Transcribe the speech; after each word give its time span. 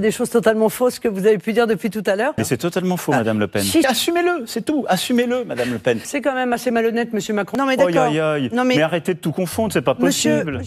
des 0.00 0.10
choses 0.10 0.30
totalement 0.30 0.68
fausses 0.68 0.98
que 0.98 1.08
vous 1.08 1.26
avez 1.26 1.38
pu 1.38 1.52
dire 1.52 1.66
depuis 1.66 1.90
tout 1.90 2.02
à 2.06 2.16
l'heure. 2.16 2.34
Mais 2.38 2.44
c'est 2.44 2.56
totalement 2.56 2.96
faux, 2.96 3.12
Madame 3.12 3.38
Le 3.38 3.48
Pen. 3.48 3.62
Si. 3.62 3.84
Assumez-le, 3.86 4.44
c'est 4.46 4.64
tout. 4.64 4.84
Assumez-le, 4.88 5.44
Madame 5.44 5.72
Le 5.72 5.78
Pen. 5.78 5.98
C'est 6.02 6.20
quand 6.20 6.34
même 6.34 6.52
assez 6.52 6.70
malhonnête, 6.70 7.12
Monsieur 7.12 7.34
Macron. 7.34 7.56
Non 7.58 7.66
mais 7.66 7.76
d'accord. 7.76 8.10
mais... 8.10 8.64
mais, 8.64 8.82
arrêtez 8.82 9.14
de 9.14 9.18
tout 9.18 9.32
confondre, 9.32 9.72
c'est 9.72 9.82
pas 9.82 9.96
Monsieur, 9.98 10.44
possible. 10.44 10.62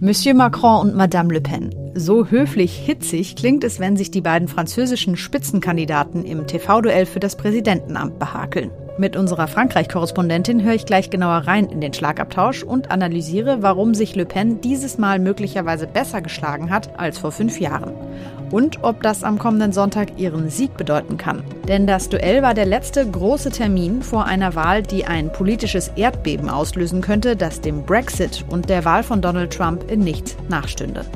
Monsieur 0.00 0.34
Macron 0.34 0.84
Madame 0.84 1.32
Le 1.32 1.40
Pen. 1.40 1.70
So 1.98 2.26
höflich 2.26 2.76
hitzig 2.76 3.36
klingt 3.36 3.64
es, 3.64 3.80
wenn 3.80 3.96
sich 3.96 4.10
die 4.10 4.20
beiden 4.20 4.48
französischen 4.48 5.16
Spitzenkandidaten 5.16 6.26
im 6.26 6.46
TV-Duell 6.46 7.06
für 7.06 7.20
das 7.20 7.38
Präsidentenamt 7.38 8.18
behakeln. 8.18 8.70
Mit 8.98 9.16
unserer 9.16 9.48
Frankreich-Korrespondentin 9.48 10.62
höre 10.62 10.74
ich 10.74 10.84
gleich 10.84 11.08
genauer 11.08 11.46
rein 11.46 11.70
in 11.70 11.80
den 11.80 11.94
Schlagabtausch 11.94 12.64
und 12.64 12.90
analysiere, 12.90 13.62
warum 13.62 13.94
sich 13.94 14.14
Le 14.14 14.26
Pen 14.26 14.60
dieses 14.60 14.98
Mal 14.98 15.18
möglicherweise 15.18 15.86
besser 15.86 16.20
geschlagen 16.20 16.68
hat 16.68 16.98
als 17.00 17.16
vor 17.16 17.32
fünf 17.32 17.60
Jahren. 17.60 17.94
Und 18.50 18.84
ob 18.84 19.02
das 19.02 19.24
am 19.24 19.38
kommenden 19.38 19.72
Sonntag 19.72 20.18
ihren 20.18 20.50
Sieg 20.50 20.76
bedeuten 20.76 21.16
kann. 21.16 21.42
Denn 21.66 21.86
das 21.86 22.10
Duell 22.10 22.42
war 22.42 22.52
der 22.52 22.66
letzte 22.66 23.10
große 23.10 23.52
Termin 23.52 24.02
vor 24.02 24.26
einer 24.26 24.54
Wahl, 24.54 24.82
die 24.82 25.06
ein 25.06 25.32
politisches 25.32 25.88
Erdbeben 25.96 26.50
auslösen 26.50 27.00
könnte, 27.00 27.36
das 27.36 27.62
dem 27.62 27.84
Brexit 27.84 28.44
und 28.50 28.68
der 28.68 28.84
Wahl 28.84 29.02
von 29.02 29.22
Donald 29.22 29.54
Trump 29.54 29.90
in 29.90 30.00
nichts 30.00 30.36
nachstünde. 30.50 31.06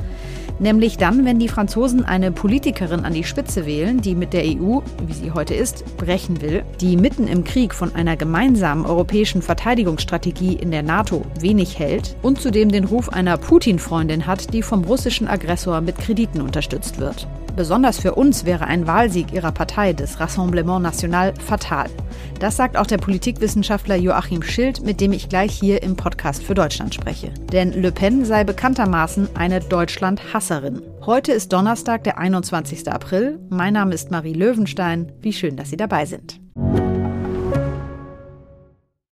Nämlich 0.61 0.97
dann, 0.97 1.25
wenn 1.25 1.39
die 1.39 1.47
Franzosen 1.47 2.05
eine 2.05 2.31
Politikerin 2.31 3.03
an 3.03 3.15
die 3.15 3.23
Spitze 3.23 3.65
wählen, 3.65 3.99
die 3.99 4.13
mit 4.13 4.31
der 4.31 4.43
EU, 4.43 4.81
wie 5.07 5.13
sie 5.13 5.31
heute 5.31 5.55
ist, 5.55 5.97
brechen 5.97 6.39
will, 6.39 6.63
die 6.79 6.97
mitten 6.97 7.27
im 7.27 7.43
Krieg 7.43 7.73
von 7.73 7.95
einer 7.95 8.15
gemeinsamen 8.15 8.85
europäischen 8.85 9.41
Verteidigungsstrategie 9.41 10.53
in 10.53 10.69
der 10.69 10.83
NATO 10.83 11.25
wenig 11.39 11.79
hält 11.79 12.15
und 12.21 12.39
zudem 12.39 12.71
den 12.71 12.83
Ruf 12.83 13.09
einer 13.09 13.37
Putin-Freundin 13.37 14.27
hat, 14.27 14.53
die 14.53 14.61
vom 14.61 14.83
russischen 14.83 15.27
Aggressor 15.27 15.81
mit 15.81 15.97
Krediten 15.97 16.41
unterstützt 16.41 16.99
wird. 16.99 17.27
Besonders 17.55 17.99
für 17.99 18.15
uns 18.15 18.45
wäre 18.45 18.65
ein 18.65 18.87
Wahlsieg 18.87 19.33
ihrer 19.33 19.51
Partei, 19.51 19.91
des 19.93 20.19
Rassemblement 20.19 20.81
National, 20.81 21.33
fatal. 21.35 21.89
Das 22.39 22.55
sagt 22.55 22.77
auch 22.77 22.87
der 22.87 22.97
Politikwissenschaftler 22.97 23.95
Joachim 23.97 24.41
Schild, 24.41 24.83
mit 24.83 25.01
dem 25.01 25.11
ich 25.11 25.27
gleich 25.27 25.51
hier 25.51 25.83
im 25.83 25.95
Podcast 25.95 26.43
für 26.43 26.53
Deutschland 26.53 26.95
spreche. 26.95 27.31
Denn 27.51 27.73
Le 27.73 27.91
Pen 27.91 28.25
sei 28.25 28.43
bekanntermaßen 28.43 29.35
eine 29.35 29.59
Deutschland-Hasserin. 30.51 30.81
Heute 31.05 31.31
ist 31.31 31.53
Donnerstag, 31.53 32.03
der 32.03 32.17
21. 32.17 32.91
April. 32.91 33.39
Mein 33.49 33.73
Name 33.73 33.93
ist 33.93 34.11
Marie 34.11 34.33
Löwenstein. 34.33 35.11
Wie 35.21 35.33
schön, 35.33 35.55
dass 35.55 35.69
Sie 35.69 35.77
dabei 35.77 36.05
sind. 36.05 36.40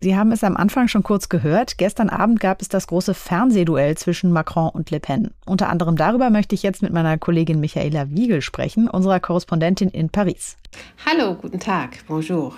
Sie 0.00 0.16
haben 0.16 0.30
es 0.30 0.44
am 0.44 0.56
Anfang 0.56 0.86
schon 0.86 1.02
kurz 1.02 1.28
gehört. 1.28 1.76
Gestern 1.76 2.08
Abend 2.08 2.38
gab 2.38 2.62
es 2.62 2.68
das 2.68 2.86
große 2.86 3.14
Fernsehduell 3.14 3.96
zwischen 3.96 4.30
Macron 4.30 4.68
und 4.68 4.92
Le 4.92 5.00
Pen. 5.00 5.32
Unter 5.44 5.68
anderem 5.68 5.96
darüber 5.96 6.30
möchte 6.30 6.54
ich 6.54 6.62
jetzt 6.62 6.82
mit 6.82 6.92
meiner 6.92 7.18
Kollegin 7.18 7.58
Michaela 7.58 8.08
Wiegel 8.10 8.40
sprechen, 8.40 8.88
unserer 8.88 9.18
Korrespondentin 9.18 9.88
in 9.88 10.08
Paris. 10.08 10.56
Hallo, 11.04 11.34
guten 11.34 11.58
Tag, 11.58 11.98
bonjour. 12.06 12.54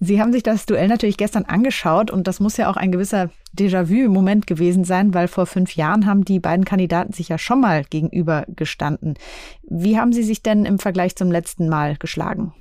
Sie 0.00 0.20
haben 0.20 0.32
sich 0.32 0.42
das 0.42 0.66
Duell 0.66 0.88
natürlich 0.88 1.16
gestern 1.16 1.44
angeschaut 1.44 2.10
und 2.10 2.26
das 2.26 2.40
muss 2.40 2.56
ja 2.56 2.68
auch 2.68 2.76
ein 2.76 2.90
gewisser 2.90 3.30
Déjà-vu-Moment 3.56 4.48
gewesen 4.48 4.82
sein, 4.82 5.14
weil 5.14 5.28
vor 5.28 5.46
fünf 5.46 5.76
Jahren 5.76 6.06
haben 6.06 6.24
die 6.24 6.40
beiden 6.40 6.64
Kandidaten 6.64 7.12
sich 7.12 7.28
ja 7.28 7.38
schon 7.38 7.60
mal 7.60 7.84
gegenüber 7.84 8.44
gestanden. 8.48 9.14
Wie 9.62 9.96
haben 9.96 10.12
Sie 10.12 10.24
sich 10.24 10.42
denn 10.42 10.64
im 10.64 10.80
Vergleich 10.80 11.14
zum 11.14 11.30
letzten 11.30 11.68
Mal 11.68 11.94
geschlagen? 11.98 12.52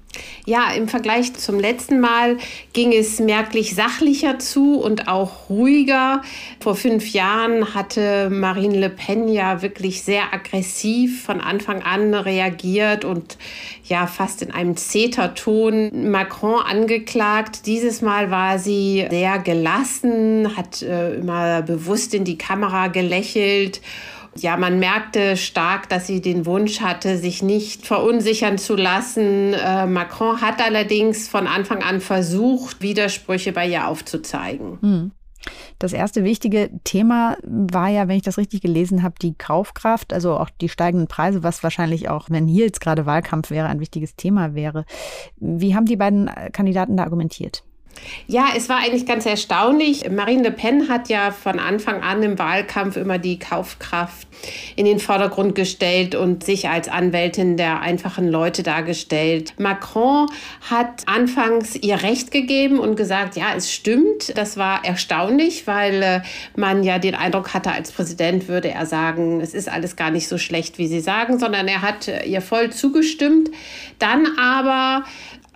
Ja, 0.46 0.72
im 0.72 0.88
Vergleich 0.88 1.34
zum 1.34 1.60
letzten 1.60 2.00
Mal 2.00 2.38
ging 2.74 2.92
es 2.94 3.20
merklich 3.20 3.76
sachlicher 3.76 4.40
zu 4.40 4.80
und 4.80 5.08
auch 5.08 5.50
ruhiger. 5.50 6.22
Vor 6.60 6.76
fünf 6.76 7.14
Jahren 7.14 7.74
hatte 7.74 8.30
Marine 8.30 8.80
Le 8.80 8.90
Pen 8.90 9.28
ja 9.28 9.62
wirklich 9.62 10.04
sehr 10.04 10.34
aggressiv 10.34 11.24
von 11.24 11.40
Anfang 11.40 11.84
an 11.84 12.14
reagiert 12.14 13.06
und 13.06 13.38
ja 13.86 14.08
fast 14.08 14.42
in 14.42 14.52
einem 14.52 14.76
Zeterton 14.78 16.10
Macron 16.10 16.62
angeklagt. 16.62 17.66
Dieses 17.66 18.02
Mal 18.02 18.32
war 18.32 18.58
sie 18.58 19.06
sehr 19.10 19.40
gelassen, 19.40 20.56
hat 20.58 20.82
äh, 20.82 21.16
immer 21.16 21.62
bewusst 21.62 22.14
in 22.14 22.26
die 22.26 22.38
Kamera 22.38 22.88
gelächelt 22.88 23.82
ja, 24.36 24.56
man 24.58 24.80
merkte 24.80 25.36
stark, 25.36 25.90
dass 25.90 26.08
sie 26.08 26.22
den 26.22 26.46
Wunsch 26.46 26.82
hatte, 26.82 27.18
sich 27.18 27.44
nicht 27.44 27.86
verunsichern 27.86 28.58
zu 28.58 28.76
lassen. 28.76 29.54
Äh, 29.54 29.86
Macron 29.88 30.42
hat 30.42 30.62
allerdings 30.62 31.28
von 31.28 31.48
Anfang 31.48 31.84
an 31.84 32.00
versucht, 32.00 32.82
Widersprüche 32.82 33.52
bei 33.52 33.68
ihr 33.68 33.88
aufzuzeigen. 33.88 34.80
Hm. 34.82 35.12
Das 35.80 35.94
erste 35.94 36.24
wichtige 36.24 36.70
Thema 36.84 37.36
war 37.44 37.90
ja, 37.90 38.08
wenn 38.08 38.18
ich 38.18 38.22
das 38.22 38.38
richtig 38.38 38.62
gelesen 38.62 39.02
habe, 39.02 39.16
die 39.20 39.34
Kaufkraft, 39.34 40.14
also 40.14 40.38
auch 40.38 40.50
die 40.62 40.70
steigenden 40.70 41.08
Preise, 41.08 41.42
was 41.42 41.64
wahrscheinlich 41.64 42.10
auch, 42.10 42.30
wenn 42.30 42.48
hier 42.48 42.66
jetzt 42.66 42.82
gerade 42.82 43.08
Wahlkampf 43.08 43.50
wäre, 43.50 43.68
ein 43.68 43.80
wichtiges 43.80 44.16
Thema 44.16 44.54
wäre. 44.54 44.86
Wie 45.38 45.76
haben 45.76 45.88
die 45.88 45.96
beiden 45.96 46.30
Kandidaten 46.54 46.96
da 46.96 47.04
argumentiert? 47.04 47.64
Ja, 48.28 48.50
es 48.56 48.70
war 48.70 48.78
eigentlich 48.78 49.06
ganz 49.06 49.26
erstaunlich. 49.26 50.10
Marine 50.10 50.44
Le 50.44 50.52
Pen 50.52 50.90
hat 50.90 51.10
ja 51.10 51.32
von 51.32 51.60
Anfang 51.60 52.02
an 52.02 52.24
im 52.24 52.40
Wahlkampf 52.40 52.96
immer 52.96 53.18
die 53.18 53.40
Kaufkraft 53.40 54.28
in 54.76 54.86
den 54.86 55.00
Vordergrund 55.00 55.56
gestellt 55.56 56.16
und 56.16 56.44
sich 56.44 56.70
als 56.70 56.88
Anwältin 56.88 57.58
der 57.58 57.82
einfachen 57.82 58.28
Leute 58.28 58.64
dargestellt. 58.64 59.54
Macron 59.58 60.28
hat 60.70 61.04
anfangs 61.08 61.76
ihr 61.76 62.02
Recht 62.02 62.32
gegeben 62.32 62.80
und 62.80 62.96
gesagt, 62.96 63.36
ja, 63.36 63.54
es 63.56 63.72
stimmt. 63.72 64.38
Das 64.38 64.58
war 64.58 64.84
erstaunlich, 64.86 65.68
weil 65.68 66.02
äh, 66.02 66.22
man 66.56 66.84
ja 66.84 67.00
den 67.00 67.16
Eindruck 67.16 67.54
hatte, 67.54 67.72
als 67.72 67.92
Präsident 67.92 68.48
würde 68.48 68.72
er 68.72 68.86
sagen, 68.86 69.42
es 69.42 69.54
ist 69.54 69.70
alles 69.70 69.96
gar 69.96 70.12
nicht 70.12 70.28
so 70.28 70.38
schlecht, 70.38 70.78
wie 70.78 70.88
Sie 70.88 71.02
sagen, 71.02 71.40
sondern 71.40 71.68
er 71.68 71.82
hat 71.82 72.08
äh, 72.08 72.24
ihr 72.26 72.42
voll 72.42 72.72
zugestimmt. 72.72 73.52
Dann 74.00 74.28
aber 74.40 75.06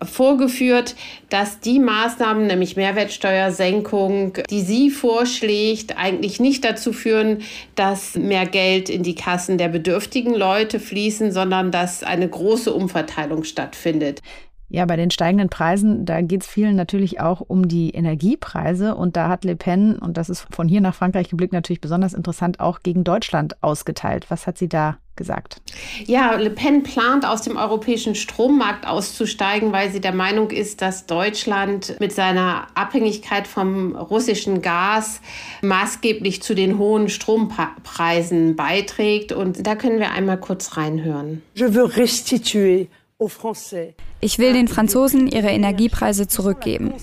vorgeführt, 0.04 0.96
dass 1.30 1.60
die 1.60 1.80
Maßnahmen, 1.80 2.48
nämlich 2.48 2.76
Mehrwertsteuersenkung, 2.76 4.38
die 4.50 4.62
sie 4.62 4.90
vorschlägt, 4.90 5.98
eigentlich 5.98 6.40
nicht 6.40 6.66
dazu 6.66 6.92
führen, 6.94 7.42
dass 7.76 8.16
mehr 8.16 8.46
Geld 8.46 8.90
in 8.90 9.04
die 9.04 9.16
Kassen 9.16 9.58
der 9.58 9.70
bedürftigen 9.70 10.34
Leute 10.34 10.80
fließen, 10.80 11.32
sondern 11.32 11.72
dass 11.72 12.04
eine 12.04 12.28
große 12.28 12.74
Umverteilung 12.74 13.44
stattfindet. 13.44 14.22
Ja, 14.68 14.86
bei 14.86 14.96
den 14.96 15.12
steigenden 15.12 15.50
Preisen, 15.50 16.06
da 16.06 16.22
geht 16.22 16.42
es 16.42 16.48
vielen 16.48 16.76
natürlich 16.76 17.20
auch 17.20 17.42
um 17.42 17.68
die 17.68 17.92
Energiepreise. 17.92 18.96
Und 18.96 19.16
da 19.16 19.30
hat 19.30 19.46
Le 19.46 19.56
Pen, 19.56 19.98
und 19.98 20.18
das 20.18 20.30
ist 20.30 20.48
von 20.52 20.68
hier 20.68 20.82
nach 20.82 20.96
Frankreich 20.96 21.30
geblickt 21.30 21.54
natürlich 21.54 21.82
besonders 21.82 22.14
interessant, 22.14 22.60
auch 22.60 22.80
gegen 22.82 23.04
Deutschland 23.04 23.62
ausgeteilt. 23.62 24.26
Was 24.30 24.48
hat 24.48 24.58
sie 24.58 24.68
da 24.68 24.98
gesagt? 25.16 25.62
Ja, 26.06 26.36
Le 26.36 26.50
Pen 26.50 26.84
plant, 26.84 27.26
aus 27.26 27.44
dem 27.44 27.58
europäischen 27.58 28.16
Strommarkt 28.16 28.88
auszusteigen, 28.88 29.72
weil 29.72 29.92
sie 29.92 30.02
der 30.02 30.14
Meinung 30.14 30.50
ist, 30.50 30.82
dass 30.82 31.06
Deutschland 31.06 31.96
mit 32.00 32.12
seiner 32.12 32.68
Abhängigkeit 32.74 33.48
vom 33.48 33.96
russischen 33.96 34.62
Gas 34.62 35.22
maßgeblich 35.62 36.42
zu 36.42 36.56
den 36.56 36.78
hohen 36.78 37.08
Strompreisen 37.10 38.56
beiträgt. 38.56 39.32
Und 39.32 39.66
da 39.66 39.76
können 39.76 40.00
wir 40.00 40.12
einmal 40.12 40.40
kurz 40.40 40.76
reinhören. 40.76 41.44
Je 41.54 41.74
veux 41.74 41.96
restituer 41.96 42.88
ich 44.26 44.40
will 44.40 44.54
den 44.54 44.68
Franzosen 44.68 45.28
ihre 45.28 45.50
Energiepreise 45.50 46.28
zurückgeben. 46.28 46.94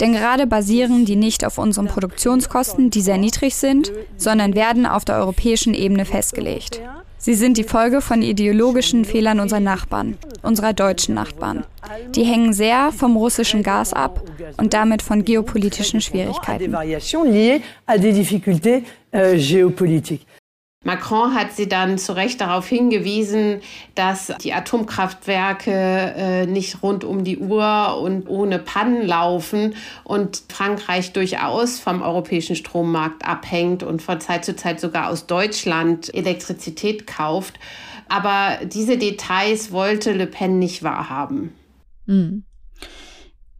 Denn 0.00 0.14
gerade 0.14 0.46
basieren 0.46 1.04
die 1.04 1.16
nicht 1.16 1.44
auf 1.44 1.58
unseren 1.58 1.86
Produktionskosten, 1.86 2.88
die 2.88 3.02
sehr 3.02 3.18
niedrig 3.18 3.54
sind, 3.56 3.92
sondern 4.16 4.54
werden 4.54 4.86
auf 4.86 5.04
der 5.04 5.16
europäischen 5.16 5.74
Ebene 5.74 6.06
festgelegt. 6.06 6.80
Sie 7.18 7.34
sind 7.34 7.58
die 7.58 7.64
Folge 7.64 8.00
von 8.00 8.22
ideologischen 8.22 9.04
Fehlern 9.04 9.38
unserer 9.38 9.60
Nachbarn, 9.60 10.16
unserer 10.42 10.72
deutschen 10.72 11.14
Nachbarn. 11.14 11.64
Die 12.16 12.24
hängen 12.24 12.54
sehr 12.54 12.90
vom 12.90 13.16
russischen 13.16 13.62
Gas 13.62 13.92
ab 13.92 14.22
und 14.56 14.72
damit 14.72 15.02
von 15.02 15.24
geopolitischen 15.24 16.00
Schwierigkeiten. 16.00 16.74
Macron 20.84 21.34
hat 21.34 21.52
sie 21.52 21.68
dann 21.68 21.96
zu 21.96 22.14
Recht 22.14 22.40
darauf 22.40 22.66
hingewiesen, 22.66 23.60
dass 23.94 24.32
die 24.42 24.52
Atomkraftwerke 24.52 25.70
äh, 25.70 26.46
nicht 26.46 26.82
rund 26.82 27.04
um 27.04 27.22
die 27.22 27.38
Uhr 27.38 27.98
und 28.00 28.28
ohne 28.28 28.58
Pannen 28.58 29.06
laufen 29.06 29.74
und 30.02 30.42
Frankreich 30.48 31.12
durchaus 31.12 31.78
vom 31.78 32.02
europäischen 32.02 32.56
Strommarkt 32.56 33.24
abhängt 33.24 33.82
und 33.82 34.02
von 34.02 34.20
Zeit 34.20 34.44
zu 34.44 34.56
Zeit 34.56 34.80
sogar 34.80 35.08
aus 35.08 35.26
Deutschland 35.26 36.12
Elektrizität 36.14 37.06
kauft. 37.06 37.60
Aber 38.08 38.58
diese 38.64 38.98
Details 38.98 39.70
wollte 39.72 40.12
Le 40.12 40.26
Pen 40.26 40.58
nicht 40.58 40.82
wahrhaben. 40.82 41.54
Mhm. 42.06 42.44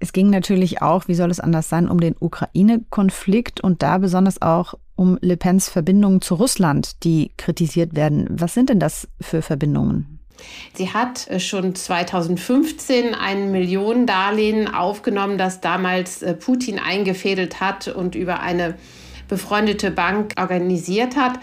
Es 0.02 0.12
ging 0.12 0.30
natürlich 0.30 0.82
auch, 0.82 1.06
wie 1.06 1.14
soll 1.14 1.30
es 1.30 1.38
anders 1.38 1.68
sein, 1.68 1.88
um 1.88 2.00
den 2.00 2.16
Ukraine-Konflikt 2.18 3.60
und 3.60 3.84
da 3.84 3.98
besonders 3.98 4.42
auch 4.42 4.74
um 4.96 5.16
Le 5.20 5.36
Pens 5.36 5.68
Verbindungen 5.68 6.20
zu 6.20 6.34
Russland, 6.34 7.04
die 7.04 7.30
kritisiert 7.36 7.94
werden. 7.94 8.26
Was 8.28 8.52
sind 8.52 8.68
denn 8.68 8.80
das 8.80 9.06
für 9.20 9.42
Verbindungen? 9.42 10.18
Sie 10.74 10.92
hat 10.92 11.28
äh, 11.28 11.38
schon 11.38 11.76
2015 11.76 13.14
ein 13.14 13.52
Millionendarlehen 13.52 14.66
aufgenommen, 14.74 15.38
das 15.38 15.60
damals 15.60 16.20
äh, 16.20 16.34
Putin 16.34 16.80
eingefädelt 16.80 17.60
hat 17.60 17.86
und 17.86 18.16
über 18.16 18.40
eine 18.40 18.74
befreundete 19.28 19.92
Bank 19.92 20.34
organisiert 20.36 21.14
hat. 21.14 21.38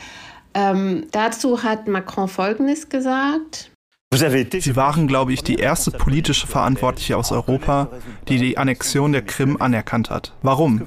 Ähm, 0.54 1.08
dazu 1.14 1.64
hat 1.64 1.88
Macron 1.88 2.28
Folgendes 2.28 2.90
gesagt. 2.90 3.72
Sie 4.12 4.76
waren, 4.76 5.08
glaube 5.08 5.34
ich, 5.34 5.44
die 5.44 5.58
erste 5.58 5.92
politische 5.92 6.48
Verantwortliche 6.48 7.16
aus 7.16 7.32
Europa, 7.32 7.90
die 8.28 8.40
die 8.40 8.58
Annexion 8.58 9.12
der 9.12 9.22
Krim 9.22 9.58
anerkannt 9.62 10.10
hat. 10.10 10.34
Warum? 10.42 10.82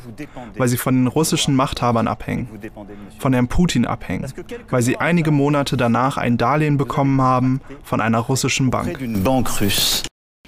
Weil 0.56 0.66
sie 0.66 0.76
von 0.76 0.96
den 0.96 1.06
russischen 1.06 1.54
Machthabern 1.54 2.08
abhängen, 2.08 2.48
von 3.20 3.32
Herrn 3.32 3.46
Putin 3.46 3.86
abhängen, 3.86 4.26
weil 4.70 4.82
sie 4.82 4.96
einige 4.96 5.30
Monate 5.30 5.76
danach 5.76 6.16
ein 6.16 6.36
Darlehen 6.36 6.78
bekommen 6.78 7.22
haben 7.22 7.60
von 7.84 8.00
einer 8.00 8.18
russischen 8.18 8.70
Bank. 8.70 8.98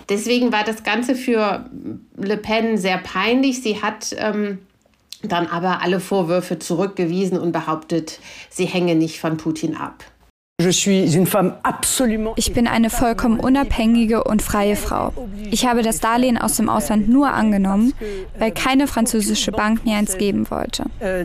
Deswegen 0.08 0.50
war 0.50 0.64
das 0.64 0.82
Ganze 0.82 1.14
für 1.14 1.70
Le 2.16 2.36
Pen 2.36 2.76
sehr 2.76 2.98
peinlich. 2.98 3.62
Sie 3.62 3.82
hat 3.82 4.14
ähm, 4.18 4.58
dann 5.22 5.46
aber 5.46 5.80
alle 5.80 6.00
Vorwürfe 6.00 6.58
zurückgewiesen 6.58 7.38
und 7.38 7.52
behauptet, 7.52 8.18
sie 8.50 8.66
hänge 8.66 8.96
nicht 8.96 9.20
von 9.20 9.36
Putin 9.36 9.76
ab. 9.76 10.04
Ich 12.36 12.52
bin 12.52 12.68
eine 12.68 12.88
vollkommen 12.88 13.40
unabhängige 13.40 14.22
und 14.22 14.40
freie 14.40 14.76
Frau. 14.76 15.12
Ich 15.50 15.66
habe 15.66 15.82
das 15.82 15.98
Darlehen 15.98 16.38
aus 16.38 16.56
dem 16.56 16.68
Ausland 16.68 17.08
nur 17.08 17.32
angenommen, 17.32 17.92
weil 18.38 18.52
keine 18.52 18.86
französische 18.86 19.50
Bank 19.50 19.84
mir 19.84 19.96
eins 19.96 20.16
geben 20.16 20.48
wollte. 20.50 20.84
Euh, 21.00 21.24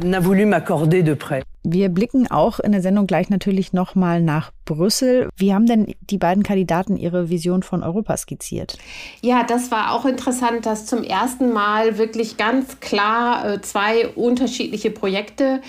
Wir 1.64 1.90
blicken 1.90 2.32
auch 2.32 2.60
in 2.60 2.72
der 2.72 2.82
Sendung 2.82 3.06
gleich 3.06 3.30
natürlich 3.30 3.72
nochmal 3.72 4.20
nach 4.24 4.52
Brüssel. 4.70 5.30
Wie 5.36 5.54
haben 5.54 5.66
denn 5.66 5.94
die 6.02 6.20
beiden 6.20 6.44
Kandidaten 6.44 6.96
ihre 6.96 7.30
Vision 7.30 7.64
von 7.64 7.84
Europa 7.84 8.16
skizziert? 8.18 8.78
Ja, 9.22 9.44
das 9.44 9.72
war 9.72 9.94
auch 9.94 10.06
interessant, 10.06 10.66
dass 10.66 10.86
zum 10.86 11.04
ersten 11.04 11.52
Mal 11.52 11.98
wirklich 11.98 12.38
ganz 12.38 12.80
klar 12.80 13.46
äh, 13.46 13.62
zwei 13.62 14.08
unterschiedliche 14.10 14.92
Projekte 14.92 15.62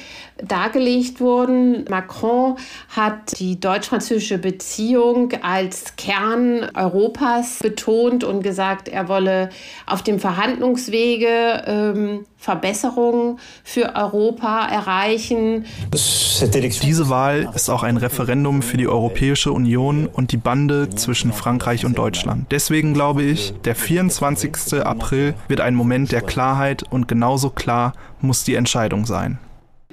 dargelegt 0.46 1.20
wurden. 1.20 1.84
Macron 1.88 2.56
hat 2.90 3.38
die 3.38 3.58
deutsch-französische 3.58 4.38
Beziehung 4.38 5.32
als 5.42 5.96
Kern 5.96 6.70
Europas 6.74 7.58
betont 7.60 8.24
und 8.24 8.42
gesagt, 8.42 8.88
er 8.88 9.08
wolle 9.08 9.50
auf 9.86 10.02
dem 10.02 10.18
Verhandlungswege 10.18 11.62
ähm, 11.66 12.26
Verbesserungen 12.36 13.38
für 13.62 13.94
Europa 13.94 14.66
erreichen. 14.66 15.66
Diese 15.92 17.08
Wahl 17.10 17.50
ist 17.54 17.68
auch 17.68 17.82
ein 17.82 17.98
Referendum 17.98 18.62
für 18.62 18.78
die 18.78 18.86
Europäische 18.90 19.52
Union 19.52 20.06
und 20.06 20.32
die 20.32 20.36
Bande 20.36 20.90
zwischen 20.90 21.32
Frankreich 21.32 21.84
und 21.84 21.96
Deutschland. 21.96 22.46
Deswegen 22.50 22.94
glaube 22.94 23.22
ich, 23.22 23.54
der 23.64 23.74
24. 23.74 24.82
April 24.84 25.34
wird 25.48 25.60
ein 25.60 25.74
Moment 25.74 26.12
der 26.12 26.22
Klarheit 26.22 26.82
und 26.90 27.08
genauso 27.08 27.50
klar 27.50 27.92
muss 28.20 28.44
die 28.44 28.54
Entscheidung 28.54 29.06
sein. 29.06 29.38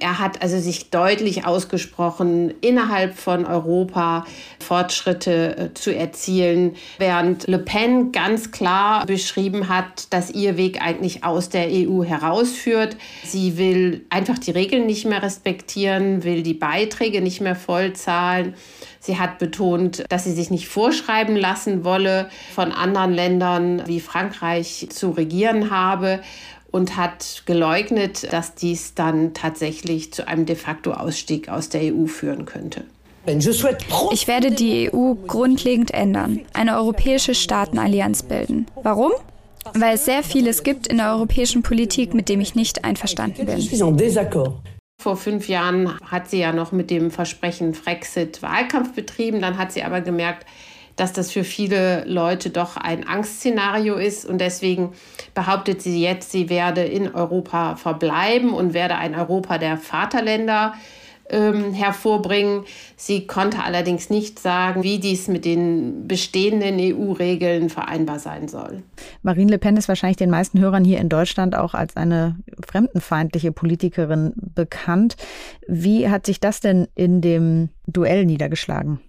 Er 0.00 0.20
hat 0.20 0.42
also 0.42 0.60
sich 0.60 0.90
deutlich 0.90 1.44
ausgesprochen, 1.44 2.54
innerhalb 2.60 3.18
von 3.18 3.44
Europa 3.44 4.24
Fortschritte 4.60 5.56
äh, 5.56 5.74
zu 5.74 5.94
erzielen, 5.94 6.76
während 6.98 7.48
Le 7.48 7.58
Pen 7.58 8.12
ganz 8.12 8.52
klar 8.52 9.06
beschrieben 9.06 9.68
hat, 9.68 10.12
dass 10.12 10.30
ihr 10.30 10.56
Weg 10.56 10.80
eigentlich 10.80 11.24
aus 11.24 11.48
der 11.48 11.68
EU 11.68 12.04
herausführt. 12.04 12.96
Sie 13.24 13.58
will 13.58 14.06
einfach 14.08 14.38
die 14.38 14.52
Regeln 14.52 14.86
nicht 14.86 15.04
mehr 15.04 15.22
respektieren, 15.22 16.22
will 16.22 16.44
die 16.44 16.54
Beiträge 16.54 17.20
nicht 17.20 17.40
mehr 17.40 17.56
vollzahlen. 17.56 18.54
Sie 19.00 19.18
hat 19.18 19.38
betont, 19.38 20.04
dass 20.08 20.24
sie 20.24 20.32
sich 20.32 20.50
nicht 20.50 20.68
vorschreiben 20.68 21.36
lassen 21.36 21.84
wolle, 21.84 22.28
von 22.54 22.72
anderen 22.72 23.12
Ländern 23.12 23.82
wie 23.86 24.00
Frankreich 24.00 24.88
zu 24.90 25.10
regieren 25.10 25.70
habe 25.70 26.20
und 26.70 26.96
hat 26.96 27.42
geleugnet, 27.46 28.32
dass 28.32 28.54
dies 28.54 28.94
dann 28.94 29.34
tatsächlich 29.34 30.12
zu 30.12 30.28
einem 30.28 30.46
de 30.46 30.56
facto 30.56 30.92
Ausstieg 30.92 31.48
aus 31.48 31.68
der 31.68 31.94
EU 31.94 32.06
führen 32.06 32.44
könnte. 32.44 32.84
Ich 34.12 34.26
werde 34.26 34.50
die 34.50 34.90
EU 34.92 35.14
grundlegend 35.26 35.92
ändern, 35.92 36.40
eine 36.54 36.76
europäische 36.76 37.34
Staatenallianz 37.34 38.22
bilden. 38.22 38.66
Warum? 38.82 39.12
Weil 39.74 39.96
es 39.96 40.06
sehr 40.06 40.22
vieles 40.22 40.62
gibt 40.62 40.86
in 40.86 40.96
der 40.96 41.12
europäischen 41.12 41.62
Politik, 41.62 42.14
mit 42.14 42.28
dem 42.30 42.40
ich 42.40 42.54
nicht 42.54 42.84
einverstanden 42.84 43.44
bin. 43.44 43.58
Vor 45.00 45.16
fünf 45.16 45.48
Jahren 45.48 45.96
hat 46.10 46.28
sie 46.28 46.40
ja 46.40 46.52
noch 46.52 46.72
mit 46.72 46.90
dem 46.90 47.12
Versprechen 47.12 47.72
Frexit 47.72 48.42
Wahlkampf 48.42 48.94
betrieben. 48.94 49.40
Dann 49.40 49.56
hat 49.56 49.70
sie 49.70 49.84
aber 49.84 50.00
gemerkt, 50.00 50.44
dass 50.96 51.12
das 51.12 51.30
für 51.30 51.44
viele 51.44 52.04
Leute 52.04 52.50
doch 52.50 52.76
ein 52.76 53.06
Angstszenario 53.06 53.94
ist. 53.94 54.24
Und 54.24 54.38
deswegen 54.38 54.94
behauptet 55.34 55.82
sie 55.82 56.02
jetzt, 56.02 56.32
sie 56.32 56.48
werde 56.48 56.82
in 56.82 57.14
Europa 57.14 57.76
verbleiben 57.76 58.52
und 58.52 58.74
werde 58.74 58.96
ein 58.96 59.14
Europa 59.14 59.58
der 59.58 59.76
Vaterländer 59.76 60.74
ähm, 61.30 61.72
hervorbringen. 61.72 62.64
Sie 62.96 63.26
konnte 63.26 63.62
allerdings 63.62 64.10
nicht 64.10 64.38
sagen, 64.38 64.82
wie 64.82 64.98
dies 64.98 65.28
mit 65.28 65.44
den 65.44 66.08
bestehenden 66.08 66.78
EU-Regeln 66.78 67.70
vereinbar 67.70 68.18
sein 68.18 68.48
soll. 68.48 68.82
Marine 69.22 69.52
Le 69.52 69.58
Pen 69.58 69.76
ist 69.76 69.88
wahrscheinlich 69.88 70.16
den 70.16 70.30
meisten 70.30 70.60
Hörern 70.60 70.84
hier 70.84 70.98
in 70.98 71.08
Deutschland 71.08 71.54
auch 71.54 71.74
als 71.74 71.96
eine 71.96 72.36
fremdenfeindliche 72.66 73.52
Politikerin 73.52 74.32
bekannt. 74.36 75.16
Wie 75.66 76.08
hat 76.08 76.26
sich 76.26 76.40
das 76.40 76.60
denn 76.60 76.88
in 76.94 77.20
dem 77.20 77.68
Duell 77.86 78.24
niedergeschlagen? 78.24 79.00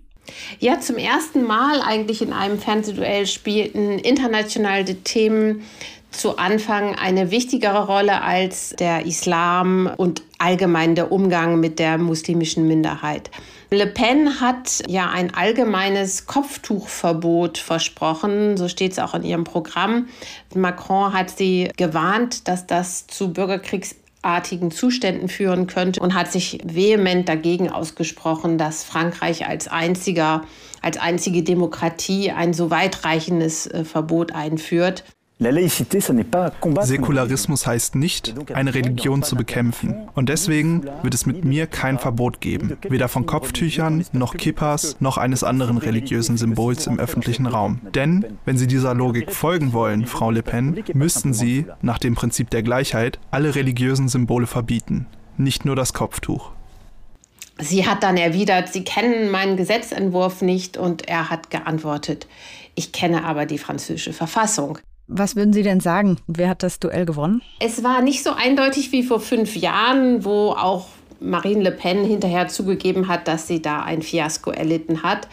Ja, 0.60 0.80
zum 0.80 0.98
ersten 0.98 1.44
Mal 1.44 1.81
eigentlich 1.81 2.21
in 2.21 2.33
einem 2.33 2.60
Fernsehduell 2.60 3.25
spielten 3.25 4.00
internationale 4.00 4.95
Themen 4.95 5.63
zu 6.11 6.38
Anfang 6.38 6.95
eine 6.95 7.31
wichtigere 7.31 7.85
Rolle 7.85 8.21
als 8.21 8.75
der 8.79 9.06
Islam 9.06 9.89
und 9.97 10.23
allgemein 10.38 10.95
der 10.95 11.11
Umgang 11.11 11.59
mit 11.59 11.79
der 11.79 11.97
muslimischen 11.97 12.68
Minderheit. 12.68 13.30
Le 13.71 13.85
Pen 13.85 14.42
hat 14.42 14.83
ja 14.87 15.09
ein 15.09 15.33
allgemeines 15.35 16.25
Kopftuchverbot 16.25 17.59
versprochen, 17.59 18.57
so 18.57 18.68
steht 18.68 18.94
es 18.94 18.99
auch 18.99 19.13
in 19.13 19.23
ihrem 19.23 19.44
Programm. 19.44 20.07
Macron 20.56 21.13
hat 21.13 21.30
sie 21.30 21.69
gewarnt, 21.78 22.47
dass 22.47 22.66
das 22.66 23.06
zu 23.06 23.31
Bürgerkriegs 23.31 23.95
artigen 24.21 24.71
Zuständen 24.71 25.30
führen 25.30 25.68
könnte 25.68 26.01
und 26.01 26.13
hat 26.13 26.31
sich 26.31 26.59
vehement 26.66 27.30
dagegen 27.30 27.69
ausgesprochen, 27.69 28.57
dass 28.57 28.83
Frankreich 28.83 29.45
als 29.45 29.68
einziger 29.68 30.42
als 30.81 30.97
einzige 30.97 31.44
Demokratie 31.44 32.31
ein 32.31 32.54
so 32.54 32.69
weitreichendes 32.69 33.68
äh, 33.68 33.83
Verbot 33.83 34.33
einführt. 34.33 35.04
Säkularismus 36.81 37.66
heißt 37.66 37.96
nicht, 37.96 38.36
eine 38.54 38.74
Religion 38.74 39.24
zu 39.24 39.38
bekämpfen. 39.38 40.10
Und 40.14 40.28
deswegen 40.28 40.84
wird 41.02 41.14
es 41.14 41.26
mit 41.26 41.46
mir 41.46 41.66
kein 41.66 41.98
Verbot 41.98 42.42
geben, 42.42 42.78
weder 42.90 43.08
von 43.08 43.26
Kopftüchern, 43.26 44.04
noch 44.12 44.36
Kippas, 44.36 44.98
noch 45.00 45.18
eines 45.18 45.46
anderen 45.46 45.78
religiösen 45.78 46.36
Symbols 46.36 46.88
im 46.88 47.00
öffentlichen 47.00 47.46
Raum. 47.46 47.80
Denn, 47.96 48.26
wenn 48.44 48.58
Sie 48.58 48.68
dieser 48.68 48.94
Logik 48.94 49.31
folgen 49.31 49.72
wollen, 49.72 50.08
Frau 50.08 50.30
Le 50.30 50.44
Pen, 50.44 50.84
müssten 50.94 51.34
Sie, 51.34 51.66
nach 51.81 52.00
dem 52.00 52.16
Prinzip 52.16 52.50
der 52.50 52.62
Gleichheit, 52.62 53.18
alle 53.31 53.56
religiösen 53.56 54.10
Symbole 54.10 54.46
verbieten, 54.46 55.06
nicht 55.38 55.64
nur 55.64 55.78
das 55.78 55.94
Kopftuch. 55.94 56.52
Sie 57.62 57.88
hat 57.88 58.04
dann 58.04 58.18
erwidert, 58.18 58.68
Sie 58.68 58.84
kennen 58.84 59.31
meinen 59.31 59.56
Gesetzentwurf 59.56 60.42
nicht 60.42 60.76
und 60.76 61.08
er 61.08 61.30
hat 61.30 61.50
geantwortet, 61.50 62.28
ich 62.76 62.92
kenne 62.92 63.24
aber 63.24 63.46
die 63.46 63.58
französische 63.58 64.12
Verfassung. 64.12 64.80
Was 65.11 65.35
würden 65.35 65.54
Sie 65.54 65.63
denn 65.63 65.80
sagen? 65.80 66.18
Wer 66.28 66.49
hat 66.49 66.61
das 66.61 66.80
Duell 66.80 67.06
gewonnen? 67.06 67.42
Es 67.59 67.83
war 67.83 68.01
nicht 68.01 68.23
so 68.23 68.31
eindeutig 68.31 68.92
wie 68.92 69.01
vor 69.01 69.19
fünf 69.19 69.56
Jahren, 69.56 70.23
wo 70.23 70.51
auch 70.51 70.85
Marine 71.19 71.63
Le 71.63 71.71
Pen 71.71 72.06
hinterher 72.06 72.47
zugegeben 72.47 73.07
hat, 73.07 73.28
dass 73.28 73.47
sie 73.47 73.59
da 73.59 73.81
ein 73.81 74.04
Fiasko 74.04 74.51
erlitten 74.51 75.01
hat. 75.01 75.28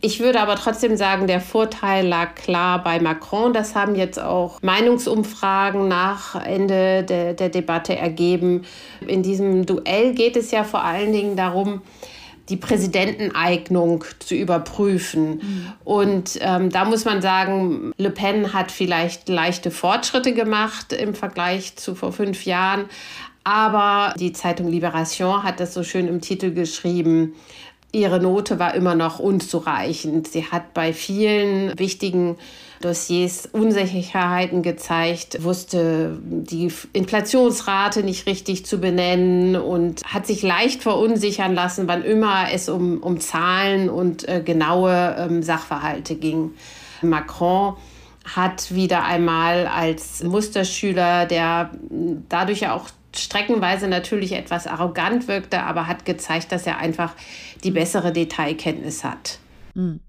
Ich 0.00 0.20
würde 0.20 0.40
aber 0.40 0.56
trotzdem 0.56 0.96
sagen, 0.96 1.26
der 1.26 1.42
Vorteil 1.42 2.06
lag 2.06 2.34
klar 2.34 2.82
bei 2.82 2.98
Macron. 2.98 3.52
Das 3.52 3.74
haben 3.74 3.94
jetzt 3.94 4.18
auch 4.18 4.62
Meinungsumfragen 4.62 5.86
nach 5.86 6.42
Ende 6.42 7.04
der, 7.04 7.34
der 7.34 7.50
Debatte 7.50 7.96
ergeben. 7.96 8.62
In 9.06 9.22
diesem 9.22 9.66
Duell 9.66 10.14
geht 10.14 10.36
es 10.38 10.50
ja 10.50 10.64
vor 10.64 10.82
allen 10.82 11.12
Dingen 11.12 11.36
darum, 11.36 11.82
die 12.50 12.56
Präsidenteneignung 12.56 14.04
zu 14.18 14.34
überprüfen. 14.34 15.36
Mhm. 15.36 15.72
Und 15.84 16.38
ähm, 16.40 16.70
da 16.70 16.84
muss 16.84 17.04
man 17.04 17.22
sagen, 17.22 17.92
Le 17.96 18.10
Pen 18.10 18.52
hat 18.52 18.72
vielleicht 18.72 19.28
leichte 19.28 19.70
Fortschritte 19.70 20.34
gemacht 20.34 20.92
im 20.92 21.14
Vergleich 21.14 21.76
zu 21.76 21.94
vor 21.94 22.12
fünf 22.12 22.44
Jahren. 22.44 22.86
Aber 23.44 24.14
die 24.18 24.32
Zeitung 24.32 24.68
Libération 24.68 25.42
hat 25.42 25.60
das 25.60 25.72
so 25.72 25.82
schön 25.82 26.08
im 26.08 26.20
Titel 26.20 26.52
geschrieben. 26.52 27.34
Ihre 27.92 28.20
Note 28.20 28.58
war 28.58 28.74
immer 28.74 28.94
noch 28.94 29.18
unzureichend. 29.18 30.28
Sie 30.28 30.44
hat 30.44 30.74
bei 30.74 30.92
vielen 30.92 31.78
wichtigen 31.78 32.36
Dossiers 32.80 33.46
Unsicherheiten 33.52 34.62
gezeigt, 34.62 35.44
wusste 35.44 36.18
die 36.22 36.72
Inflationsrate 36.94 38.02
nicht 38.02 38.26
richtig 38.26 38.64
zu 38.64 38.78
benennen 38.78 39.56
und 39.56 40.02
hat 40.04 40.26
sich 40.26 40.42
leicht 40.42 40.82
verunsichern 40.82 41.54
lassen, 41.54 41.88
wann 41.88 42.02
immer 42.02 42.46
es 42.52 42.70
um, 42.70 43.02
um 43.02 43.20
Zahlen 43.20 43.90
und 43.90 44.26
äh, 44.26 44.42
genaue 44.42 45.14
ähm, 45.18 45.42
Sachverhalte 45.42 46.14
ging. 46.14 46.52
Macron 47.02 47.74
hat 48.24 48.74
wieder 48.74 49.04
einmal 49.04 49.66
als 49.66 50.22
Musterschüler, 50.22 51.26
der 51.26 51.70
dadurch 52.28 52.60
ja 52.60 52.74
auch 52.74 52.88
streckenweise 53.14 53.88
natürlich 53.88 54.32
etwas 54.32 54.66
arrogant 54.66 55.28
wirkte, 55.28 55.62
aber 55.62 55.86
hat 55.86 56.06
gezeigt, 56.06 56.50
dass 56.52 56.66
er 56.66 56.78
einfach 56.78 57.14
die 57.62 57.72
bessere 57.72 58.12
Detailkenntnis 58.12 59.04
hat. 59.04 59.38
Mhm. 59.74 60.00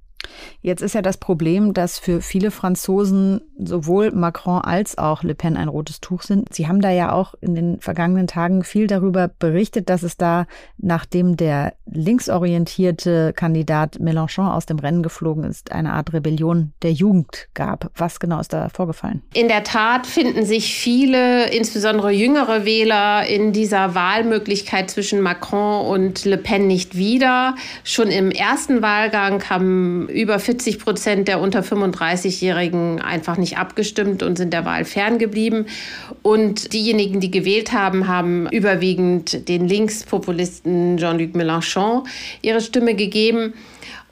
Jetzt 0.62 0.82
ist 0.82 0.96
ja 0.96 1.02
das 1.02 1.18
Problem, 1.18 1.74
dass 1.74 2.00
für 2.00 2.22
viele 2.22 2.52
Franzosen 2.52 3.42
sowohl 3.58 4.12
Macron 4.12 4.62
als 4.62 4.98
auch 4.98 5.24
Le 5.24 5.36
Pen 5.36 5.58
ein 5.58 5.68
rotes 5.68 6.02
Tuch 6.02 6.24
sind. 6.24 6.54
Sie 6.54 6.68
haben 6.68 6.82
da 6.82 6.92
ja 6.92 7.12
auch 7.12 7.36
in 7.42 7.56
den 7.56 7.80
vergangenen 7.80 8.28
Tagen 8.28 8.64
viel 8.64 8.88
darüber 8.88 9.28
berichtet, 9.28 9.90
dass 9.90 10.04
es 10.04 10.18
da, 10.18 10.46
nachdem 10.78 11.38
der 11.38 11.74
linksorientierte 11.86 13.34
Kandidat 13.36 14.00
Mélenchon 14.00 14.50
aus 14.50 14.66
dem 14.66 14.80
Rennen 14.80 15.04
geflogen 15.04 15.44
ist, 15.44 15.72
eine 15.72 15.94
Art 15.94 16.14
Rebellion 16.14 16.74
der 16.82 16.92
Jugend 16.92 17.48
gab. 17.54 17.92
Was 17.96 18.20
genau 18.20 18.40
ist 18.40 18.54
da 18.54 18.70
vorgefallen? 18.70 19.22
In 19.34 19.48
der 19.48 19.64
Tat 19.64 20.08
finden 20.08 20.46
sich 20.46 20.76
viele, 20.76 21.50
insbesondere 21.52 22.12
jüngere 22.12 22.66
Wähler, 22.66 23.28
in 23.28 23.54
dieser 23.54 23.96
Wahlmöglichkeit 23.96 24.90
zwischen 24.90 25.22
Macron 25.22 25.86
und 25.88 26.26
Le 26.26 26.38
Pen 26.38 26.68
nicht 26.68 26.96
wieder. 26.96 27.56
Schon 27.84 28.10
im 28.10 28.32
ersten 28.32 28.82
Wahlgang 28.82 29.50
haben 29.50 30.08
über 30.22 30.40
40 30.40 30.80
Prozent 30.80 31.28
der 31.28 31.40
unter 31.40 31.62
35-Jährigen 31.62 33.02
einfach 33.02 33.38
nicht 33.38 33.58
abgestimmt 33.58 34.24
und 34.24 34.38
sind 34.38 34.54
der 34.54 34.66
Wahl 34.66 34.86
ferngeblieben. 34.86 35.66
Und 36.22 36.74
diejenigen, 36.74 37.20
die 37.20 37.32
gewählt 37.32 37.74
haben, 37.74 38.08
haben 38.08 38.48
überwiegend 38.50 39.48
den 39.50 39.68
Linkspopulisten 39.68 40.98
Jean-Luc 40.98 41.36
Mélenchon 41.36 42.04
ihre 42.42 42.62
Stimme 42.62 42.96
gegeben. 42.96 43.54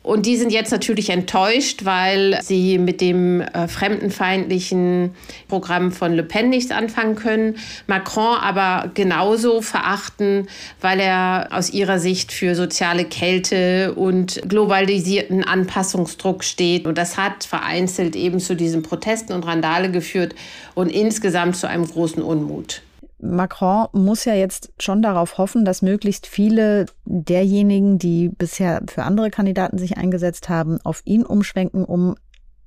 Und 0.02 0.26
die 0.26 0.38
sind 0.38 0.52
jetzt 0.52 0.72
natürlich 0.72 1.10
enttäuscht, 1.10 1.84
weil 1.84 2.40
sie 2.42 2.78
mit 2.78 3.02
dem 3.02 3.42
äh, 3.42 3.68
fremdenfeindlichen 3.68 5.12
Programm 5.50 5.92
von 5.92 6.14
Le 6.14 6.24
Pen 6.24 6.50
nichts 6.50 6.72
anfangen 6.72 7.16
können. 7.16 7.58
Macron 7.86 8.38
aber 8.38 8.92
genauso 8.94 9.62
verachten, 9.62 10.48
weil 10.80 11.02
er 11.02 11.50
aus 11.52 11.72
ihrer 11.72 12.00
Sicht 12.00 12.32
für 12.32 12.56
soziale 12.56 13.04
Kälte 13.04 13.94
und 13.94 14.42
globalisierten 14.48 15.44
Anpassungsdruck 15.44 16.46
steht. 16.46 16.88
Und 16.88 16.98
das 16.98 17.18
hat 17.18 17.44
vereinzelt 17.44 18.16
eben 18.16 18.40
zu 18.40 18.56
diesen 18.56 18.84
Protesten 18.84 19.34
und 19.34 19.46
Randale 19.46 19.92
geführt 19.92 20.34
und 20.76 20.90
insgesamt 20.90 21.58
zu 21.58 21.68
einem 21.68 21.86
großen 21.86 22.24
Unmut. 22.24 22.82
Macron 23.22 23.88
muss 23.92 24.26
ja 24.26 24.34
jetzt 24.34 24.72
schon 24.80 25.02
darauf 25.02 25.38
hoffen, 25.38 25.66
dass 25.66 25.82
möglichst 25.82 26.28
viele 26.28 26.86
derjenigen, 27.06 28.00
die 28.00 28.30
bisher 28.30 28.82
für 28.90 29.04
andere 29.04 29.30
Kandidaten 29.30 29.78
sich 29.78 29.98
eingesetzt 29.98 30.50
haben, 30.50 30.80
auf 30.84 31.02
ihn 31.06 31.26
umschwenken, 31.26 31.84
um 31.84 32.16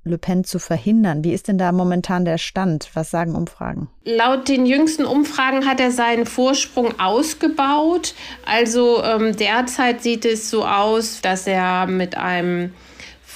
Le 0.05 0.17
Pen 0.17 0.43
zu 0.43 0.59
verhindern. 0.59 1.23
Wie 1.23 1.31
ist 1.31 1.47
denn 1.47 1.57
da 1.57 1.71
momentan 1.71 2.25
der 2.25 2.37
Stand? 2.37 2.89
Was 2.93 3.09
sagen 3.09 3.35
Umfragen? 3.35 3.87
Laut 4.03 4.49
den 4.49 4.65
jüngsten 4.65 5.05
Umfragen 5.05 5.65
hat 5.65 5.79
er 5.79 5.91
seinen 5.91 6.25
Vorsprung 6.25 6.99
ausgebaut. 6.99 8.13
Also 8.45 9.01
ähm, 9.01 9.35
derzeit 9.37 10.03
sieht 10.03 10.25
es 10.25 10.49
so 10.49 10.65
aus, 10.65 11.21
dass 11.21 11.47
er 11.47 11.87
mit 11.87 12.17
einem 12.17 12.73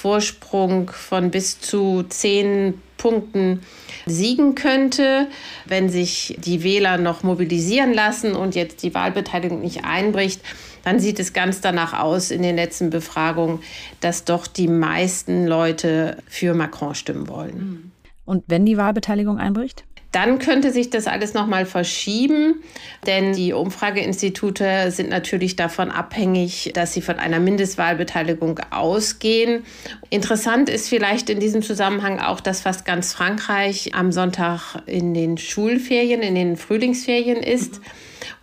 Vorsprung 0.00 0.90
von 0.90 1.32
bis 1.32 1.60
zu 1.60 2.04
zehn 2.04 2.80
Punkten 2.98 3.62
siegen 4.06 4.54
könnte, 4.54 5.26
wenn 5.64 5.88
sich 5.88 6.36
die 6.38 6.62
Wähler 6.62 6.98
noch 6.98 7.24
mobilisieren 7.24 7.92
lassen 7.92 8.34
und 8.36 8.54
jetzt 8.54 8.84
die 8.84 8.94
Wahlbeteiligung 8.94 9.60
nicht 9.60 9.84
einbricht. 9.84 10.40
Dann 10.84 11.00
sieht 11.00 11.18
es 11.18 11.32
ganz 11.32 11.60
danach 11.60 11.98
aus 11.98 12.30
in 12.30 12.42
den 12.42 12.54
letzten 12.54 12.90
Befragungen, 12.90 13.58
dass 14.00 14.24
doch 14.24 14.46
die 14.46 14.68
meisten 14.68 15.48
Leute 15.48 16.18
für 16.28 16.54
Macron 16.54 16.94
stimmen 16.94 17.28
wollen. 17.28 17.90
Und 18.24 18.44
wenn 18.46 18.64
die 18.66 18.76
Wahlbeteiligung 18.76 19.38
einbricht? 19.38 19.84
Dann 20.12 20.38
könnte 20.38 20.72
sich 20.72 20.88
das 20.88 21.06
alles 21.06 21.34
nochmal 21.34 21.66
verschieben, 21.66 22.62
denn 23.06 23.34
die 23.34 23.52
Umfrageinstitute 23.52 24.90
sind 24.90 25.10
natürlich 25.10 25.54
davon 25.54 25.90
abhängig, 25.90 26.70
dass 26.74 26.94
sie 26.94 27.02
von 27.02 27.18
einer 27.18 27.40
Mindestwahlbeteiligung 27.40 28.58
ausgehen. 28.70 29.64
Interessant 30.08 30.70
ist 30.70 30.88
vielleicht 30.88 31.28
in 31.28 31.40
diesem 31.40 31.62
Zusammenhang 31.62 32.20
auch, 32.20 32.40
dass 32.40 32.62
fast 32.62 32.86
ganz 32.86 33.12
Frankreich 33.12 33.94
am 33.94 34.10
Sonntag 34.10 34.82
in 34.86 35.12
den 35.12 35.36
Schulferien, 35.36 36.22
in 36.22 36.34
den 36.34 36.56
Frühlingsferien 36.56 37.42
ist 37.42 37.80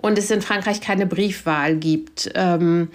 und 0.06 0.20
es 0.20 0.30
in 0.30 0.42
Frankreich 0.42 0.82
keine 0.82 1.08
Briefwahl 1.08 1.76
gibt. 1.78 2.32
Ähm, 2.36 2.90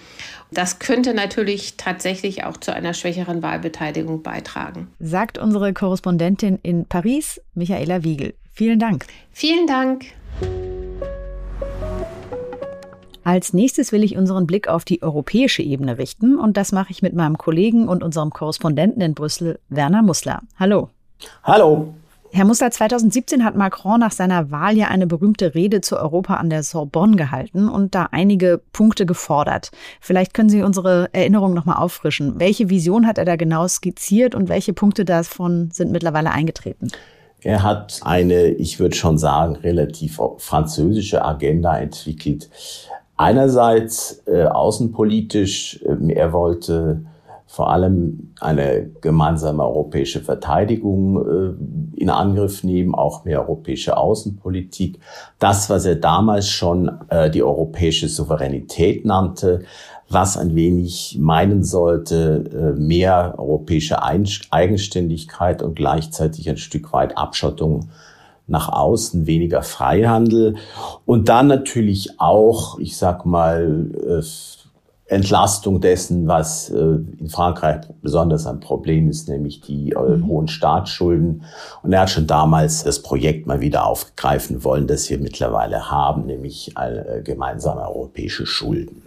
das 0.53 0.79
könnte 0.79 1.13
natürlich 1.13 1.77
tatsächlich 1.77 2.45
auch 2.45 2.57
zu 2.57 2.73
einer 2.73 2.95
schwächeren 2.95 3.43
Wahlbeteiligung 3.43 4.23
beitragen. 4.23 4.89
Sagt 5.01 5.37
unsere 5.37 5.73
Korrespondentin 5.73 6.61
in 6.63 6.87
Paris, 6.87 7.41
Michaela 7.55 8.05
Wiegel. 8.05 8.35
Vielen 8.53 8.79
Dank. 8.79 9.07
Vielen 9.33 9.67
Dank. 9.67 10.05
Als 13.25 13.53
nächstes 13.53 13.91
will 13.91 14.05
ich 14.05 14.17
unseren 14.17 14.47
Blick 14.47 14.69
auf 14.69 14.85
die 14.85 15.03
europäische 15.03 15.63
Ebene 15.63 15.99
richten 15.99 16.39
und 16.39 16.57
das 16.57 16.71
mache 16.71 16.93
ich 16.93 17.03
mit 17.03 17.15
meinem 17.15 17.39
Kollegen 17.39 17.89
und 17.89 18.05
unserem 18.05 18.31
Korrespondenten 18.31 19.03
in 19.03 19.15
Brüssel, 19.15 19.59
Werner 19.69 20.03
Mussler. 20.03 20.43
Hallo. 20.59 20.91
Hallo. 21.43 21.93
Herr 22.33 22.45
Mussler, 22.45 22.71
2017 22.71 23.45
hat 23.45 23.57
Macron 23.57 23.99
nach 23.99 24.13
seiner 24.13 24.53
Wahl 24.53 24.77
ja 24.77 24.87
eine 24.87 25.09
berühmte 25.09 25.55
Rede 25.57 25.81
zu 25.81 25.99
Europa 25.99 26.35
an 26.35 26.49
der 26.49 26.63
Sorbonne 26.63 27.17
gehalten 27.17 27.69
und 27.69 27.97
da 27.97 28.09
einige 28.13 28.61
Punkte 28.73 29.05
gefordert. 29.05 29.73
Vielleicht 30.01 30.33
können 30.33 30.49
Sie 30.49 30.63
unsere 30.63 31.09
Erinnerung 31.13 31.55
nochmal 31.55 31.79
auffrischen. 31.79 32.39
Welche 32.39 32.71
Vision 32.71 33.07
hat 33.07 33.19
er 33.19 33.25
da 33.25 33.35
genau 33.35 33.67
skizziert 33.67 34.37
und 34.37 34.49
welche 34.49 34.73
Punkte 34.73 35.05
davon 35.05 35.71
sind 35.73 35.91
mittlerweile 35.91 36.31
eingetreten? 36.31 36.93
Er 37.43 37.65
hat 37.65 38.01
eine, 38.05 38.49
ich 38.49 38.79
würde 38.79 38.95
schon 38.95 39.19
sagen, 39.19 39.57
relativ 39.57 40.21
französische 40.39 41.25
Agenda 41.25 41.79
entwickelt. 41.79 42.49
Einerseits 43.17 44.23
äh, 44.27 44.45
außenpolitisch, 44.45 45.83
äh, 45.83 46.13
er 46.13 46.33
wollte 46.33 47.03
vor 47.51 47.73
allem 47.73 48.33
eine 48.39 48.91
gemeinsame 49.01 49.65
europäische 49.65 50.21
Verteidigung 50.21 51.17
äh, 51.19 52.01
in 52.01 52.09
Angriff 52.09 52.63
nehmen, 52.63 52.95
auch 52.95 53.25
mehr 53.25 53.41
europäische 53.41 53.97
Außenpolitik. 53.97 55.01
Das, 55.41 55.69
was 55.69 55.85
er 55.85 55.97
damals 55.97 56.49
schon 56.49 56.93
äh, 57.09 57.29
die 57.29 57.43
europäische 57.43 58.09
Souveränität 58.09 59.05
nannte, 59.05 59.65
was 60.09 60.37
ein 60.37 60.55
wenig 60.55 61.19
meinen 61.21 61.65
sollte, 61.65 62.75
äh, 62.77 62.81
mehr 62.81 63.35
europäische 63.37 64.01
Eigenständigkeit 64.01 65.61
und 65.61 65.75
gleichzeitig 65.75 66.49
ein 66.49 66.57
Stück 66.57 66.93
weit 66.93 67.19
Abschottung 67.19 67.89
nach 68.47 68.69
außen, 68.69 69.27
weniger 69.27 69.63
Freihandel 69.65 70.55
und 71.05 71.29
dann 71.29 71.49
natürlich 71.49 72.21
auch, 72.21 72.79
ich 72.79 72.97
sag 72.97 73.27
mal, 73.27 73.91
Entlastung 75.11 75.81
dessen, 75.81 76.29
was 76.29 76.71
äh, 76.71 76.77
in 76.79 77.29
Frankreich 77.29 77.81
besonders 78.01 78.47
ein 78.47 78.61
Problem 78.61 79.09
ist, 79.09 79.29
nämlich 79.29 79.61
die 79.61 79.91
äh, 79.91 80.17
mhm. 80.17 80.27
hohen 80.29 80.49
Staatsschulden. 80.49 81.43
Und 81.83 81.93
er 81.93 82.03
hat 82.03 82.11
schon 82.11 82.29
damals 82.29 82.85
das 82.85 83.03
Projekt 83.03 83.47
mal 83.47 83.61
wieder 83.61 83.87
aufgreifen 83.87 84.63
wollen, 84.63 84.87
das 84.87 85.11
wir 85.11 85.19
mittlerweile 85.19 85.91
haben, 85.91 86.27
nämlich 86.27 86.77
äh, 86.77 87.23
gemeinsame 87.23 87.83
europäische 87.83 88.47
Schulden. 88.47 89.03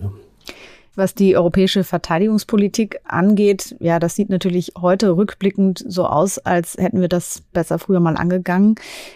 Was 0.95 1.15
die 1.15 1.35
europäische 1.35 1.83
Verteidigungspolitik 1.83 2.99
angeht, 3.05 3.75
ja, 3.79 3.97
das 3.97 4.15
sieht 4.15 4.29
natürlich 4.29 4.73
heute 4.79 5.17
rückblickend 5.17 5.83
so 5.87 6.05
aus, 6.05 6.37
als 6.37 6.77
hätten 6.77 7.01
wir 7.01 7.07
das 7.07 7.41
besser 7.51 7.79
früher 7.79 7.99
mal 7.99 8.15
angegangen. 8.15 8.75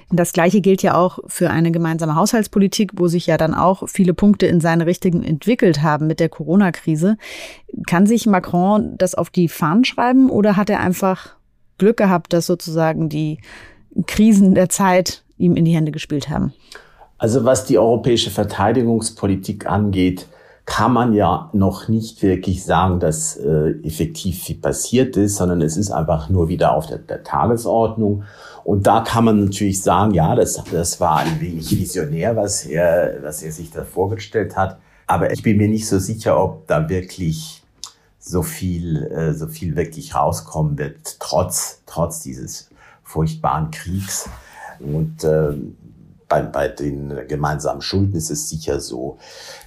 Das 0.10 0.34
Gleiche 0.34 0.62
gilt 0.62 0.82
ja 0.82 0.96
auch 0.96 1.20
für 1.28 1.52
eine 1.52 1.72
gemeinsame 1.72 2.16
Haushaltspolitik, 2.16 2.94
wo 2.96 3.08
sich 3.08 3.28
ja 3.28 3.38
dann 3.38 3.54
auch 3.54 3.88
viele 3.88 4.16
Punkte 4.16 4.48
in 4.48 4.60
seine 4.60 4.88
Richtung 4.88 5.22
entwickelt 5.22 5.84
haben 5.84 6.08
mit 6.08 6.20
der 6.20 6.30
Corona-Krise. 6.30 7.18
Kann 7.86 8.08
sich 8.08 8.26
Macron 8.26 8.96
das 8.98 9.14
auf 9.14 9.30
die 9.30 9.48
Fahnen 9.48 9.86
schreiben 9.86 10.32
oder 10.32 10.56
hat 10.56 10.72
er 10.72 10.80
einfach 10.80 11.36
Glück 11.78 11.98
gehabt, 11.98 12.34
dass 12.34 12.48
sozusagen 12.48 13.08
die 13.08 13.40
Krisen 14.08 14.56
der 14.56 14.70
Zeit 14.70 15.24
ihm 15.38 15.56
in 15.56 15.66
die 15.66 15.76
Hände 15.76 15.92
gespielt 15.92 16.28
haben? 16.30 16.54
Also 17.20 17.46
was 17.46 17.66
die 17.66 17.78
europäische 17.78 18.32
Verteidigungspolitik 18.32 19.68
angeht, 19.68 20.28
kann 20.68 20.92
man 20.92 21.14
ja 21.14 21.50
noch 21.54 21.88
nicht 21.88 22.22
wirklich 22.22 22.66
sagen, 22.66 23.00
dass 23.00 23.38
äh, 23.38 23.72
effektiv 23.84 24.44
viel 24.44 24.58
passiert 24.58 25.16
ist, 25.16 25.38
sondern 25.38 25.62
es 25.62 25.78
ist 25.78 25.92
einfach 25.92 26.30
nur 26.30 26.50
wieder 26.50 26.76
auf 26.76 26.88
der, 26.88 26.98
der 26.98 27.24
Tagesordnung. 27.24 28.26
Und 28.66 28.86
da 28.86 29.00
kann 29.00 29.24
man 29.24 29.46
natürlich 29.46 29.82
sagen, 29.82 30.14
ja, 30.14 30.36
das, 30.36 30.62
das 30.70 31.00
war 31.00 31.20
ein 31.20 31.40
wenig 31.40 31.72
visionär, 31.72 32.36
was 32.36 32.66
er, 32.66 33.24
was 33.24 33.44
er 33.44 33.54
sich 33.54 33.72
da 33.72 33.86
vorgestellt 33.86 34.58
hat. 34.58 34.78
Aber 35.08 35.32
ich 35.32 35.42
bin 35.42 35.56
mir 35.56 35.70
nicht 35.70 35.88
so 35.88 36.00
sicher, 36.00 36.38
ob 36.38 36.68
da 36.68 36.90
wirklich 36.90 37.64
so 38.20 38.44
viel, 38.44 39.04
äh, 39.06 39.34
so 39.34 39.48
viel 39.48 39.78
wirklich 39.78 40.16
rauskommen 40.16 40.78
wird, 40.78 41.18
trotz, 41.22 41.82
trotz 41.86 42.24
dieses 42.24 42.70
furchtbaren 43.04 43.72
Kriegs. 43.72 44.30
Und 44.82 45.24
äh, 45.24 45.54
bei, 46.28 46.42
bei 46.42 46.68
den 46.68 47.28
gemeinsamen 47.28 47.82
Schulden 47.82 48.16
ist 48.16 48.30
es 48.30 48.50
sicher 48.50 48.80
so, 48.80 49.18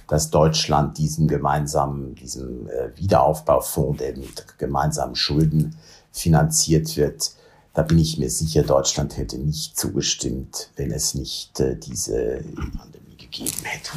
dass 0.07 0.29
Deutschland 0.29 0.97
diesen 0.97 1.27
gemeinsamen, 1.27 2.15
diesem 2.15 2.67
äh, 2.67 2.95
Wiederaufbaufonds, 2.95 3.99
der 3.99 4.17
mit 4.17 4.57
gemeinsamen 4.57 5.15
Schulden 5.15 5.75
finanziert 6.11 6.97
wird, 6.97 7.31
da 7.73 7.83
bin 7.83 7.99
ich 7.99 8.17
mir 8.17 8.29
sicher, 8.29 8.63
Deutschland 8.63 9.17
hätte 9.17 9.37
nicht 9.37 9.79
zugestimmt, 9.79 10.69
wenn 10.75 10.91
es 10.91 11.15
nicht 11.15 11.59
äh, 11.59 11.77
diese 11.77 12.43
Pandemie 12.77 13.17
gegeben 13.17 13.63
hätte. 13.63 13.91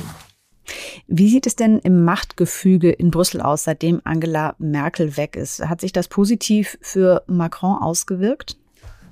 Wie 1.06 1.28
sieht 1.28 1.46
es 1.46 1.56
denn 1.56 1.78
im 1.80 2.04
Machtgefüge 2.04 2.90
in 2.90 3.10
Brüssel 3.10 3.40
aus, 3.40 3.64
seitdem 3.64 4.00
Angela 4.04 4.54
Merkel 4.58 5.16
weg 5.16 5.36
ist? 5.36 5.60
Hat 5.66 5.80
sich 5.80 5.92
das 5.92 6.08
positiv 6.08 6.78
für 6.80 7.22
Macron 7.26 7.76
ausgewirkt? 7.76 8.56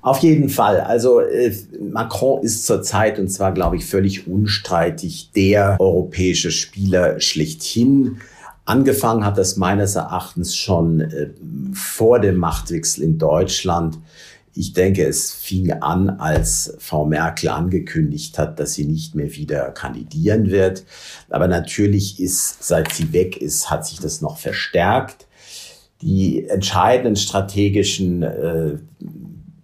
Auf 0.03 0.19
jeden 0.19 0.49
Fall. 0.49 0.81
Also 0.81 1.21
äh, 1.21 1.55
Macron 1.79 2.43
ist 2.43 2.65
zurzeit, 2.65 3.19
und 3.19 3.29
zwar 3.29 3.53
glaube 3.53 3.77
ich 3.77 3.85
völlig 3.85 4.27
unstreitig, 4.27 5.31
der 5.33 5.77
europäische 5.79 6.51
Spieler 6.51 7.21
schlechthin. 7.21 8.17
Angefangen 8.65 9.25
hat 9.25 9.37
das 9.37 9.55
meines 9.55 9.95
Erachtens 9.95 10.57
schon 10.57 10.99
äh, 10.99 11.29
vor 11.73 12.19
dem 12.19 12.35
Machtwechsel 12.35 13.01
in 13.01 13.17
Deutschland. 13.17 13.97
Ich 14.53 14.73
denke, 14.73 15.05
es 15.05 15.31
fing 15.31 15.71
an, 15.71 16.09
als 16.09 16.75
Frau 16.79 17.05
Merkel 17.05 17.47
angekündigt 17.47 18.37
hat, 18.37 18.59
dass 18.59 18.73
sie 18.73 18.85
nicht 18.85 19.15
mehr 19.15 19.33
wieder 19.33 19.71
kandidieren 19.71 20.51
wird. 20.51 20.83
Aber 21.29 21.47
natürlich 21.47 22.19
ist, 22.19 22.61
seit 22.61 22.91
sie 22.91 23.13
weg 23.13 23.37
ist, 23.37 23.71
hat 23.71 23.85
sich 23.85 24.01
das 24.01 24.19
noch 24.19 24.37
verstärkt. 24.37 25.27
Die 26.01 26.45
entscheidenden 26.49 27.15
strategischen 27.15 28.23
äh, 28.23 28.77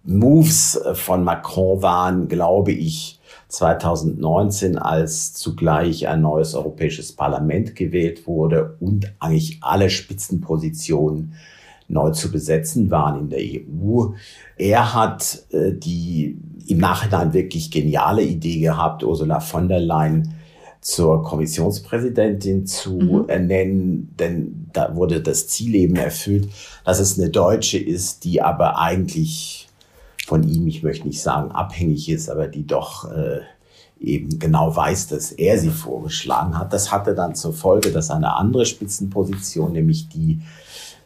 Moves 0.04 0.80
von 0.94 1.24
Macron 1.24 1.82
waren, 1.82 2.28
glaube 2.28 2.72
ich, 2.72 3.20
2019, 3.48 4.78
als 4.78 5.34
zugleich 5.34 6.08
ein 6.08 6.22
neues 6.22 6.54
Europäisches 6.54 7.12
Parlament 7.12 7.74
gewählt 7.74 8.26
wurde 8.26 8.76
und 8.80 9.12
eigentlich 9.18 9.58
alle 9.60 9.90
Spitzenpositionen 9.90 11.34
neu 11.88 12.10
zu 12.10 12.30
besetzen 12.30 12.90
waren 12.90 13.20
in 13.22 13.30
der 13.30 13.40
EU. 13.40 14.12
Er 14.56 14.94
hat 14.94 15.44
äh, 15.50 15.72
die 15.72 16.38
im 16.66 16.78
Nachhinein 16.78 17.32
wirklich 17.32 17.70
geniale 17.70 18.22
Idee 18.22 18.60
gehabt, 18.60 19.02
Ursula 19.02 19.40
von 19.40 19.68
der 19.68 19.80
Leyen 19.80 20.34
zur 20.80 21.22
Kommissionspräsidentin 21.22 22.64
zu 22.66 22.92
mhm. 22.92 23.28
ernennen, 23.28 24.14
denn 24.18 24.68
da 24.72 24.94
wurde 24.94 25.20
das 25.20 25.48
Ziel 25.48 25.74
eben 25.74 25.96
erfüllt, 25.96 26.48
dass 26.84 27.00
es 27.00 27.18
eine 27.18 27.28
Deutsche 27.28 27.78
ist, 27.78 28.24
die 28.24 28.40
aber 28.40 28.78
eigentlich 28.78 29.59
von 30.30 30.48
ihm, 30.48 30.68
ich 30.68 30.84
möchte 30.84 31.08
nicht 31.08 31.20
sagen 31.20 31.50
abhängig 31.50 32.08
ist, 32.08 32.30
aber 32.30 32.46
die 32.46 32.64
doch 32.64 33.10
äh, 33.10 33.40
eben 34.00 34.38
genau 34.38 34.76
weiß, 34.76 35.08
dass 35.08 35.32
er 35.32 35.58
sie 35.58 35.70
vorgeschlagen 35.70 36.56
hat. 36.56 36.72
Das 36.72 36.92
hatte 36.92 37.16
dann 37.16 37.34
zur 37.34 37.52
Folge, 37.52 37.90
dass 37.90 38.12
eine 38.12 38.36
andere 38.36 38.64
Spitzenposition, 38.64 39.72
nämlich 39.72 40.08
die 40.08 40.40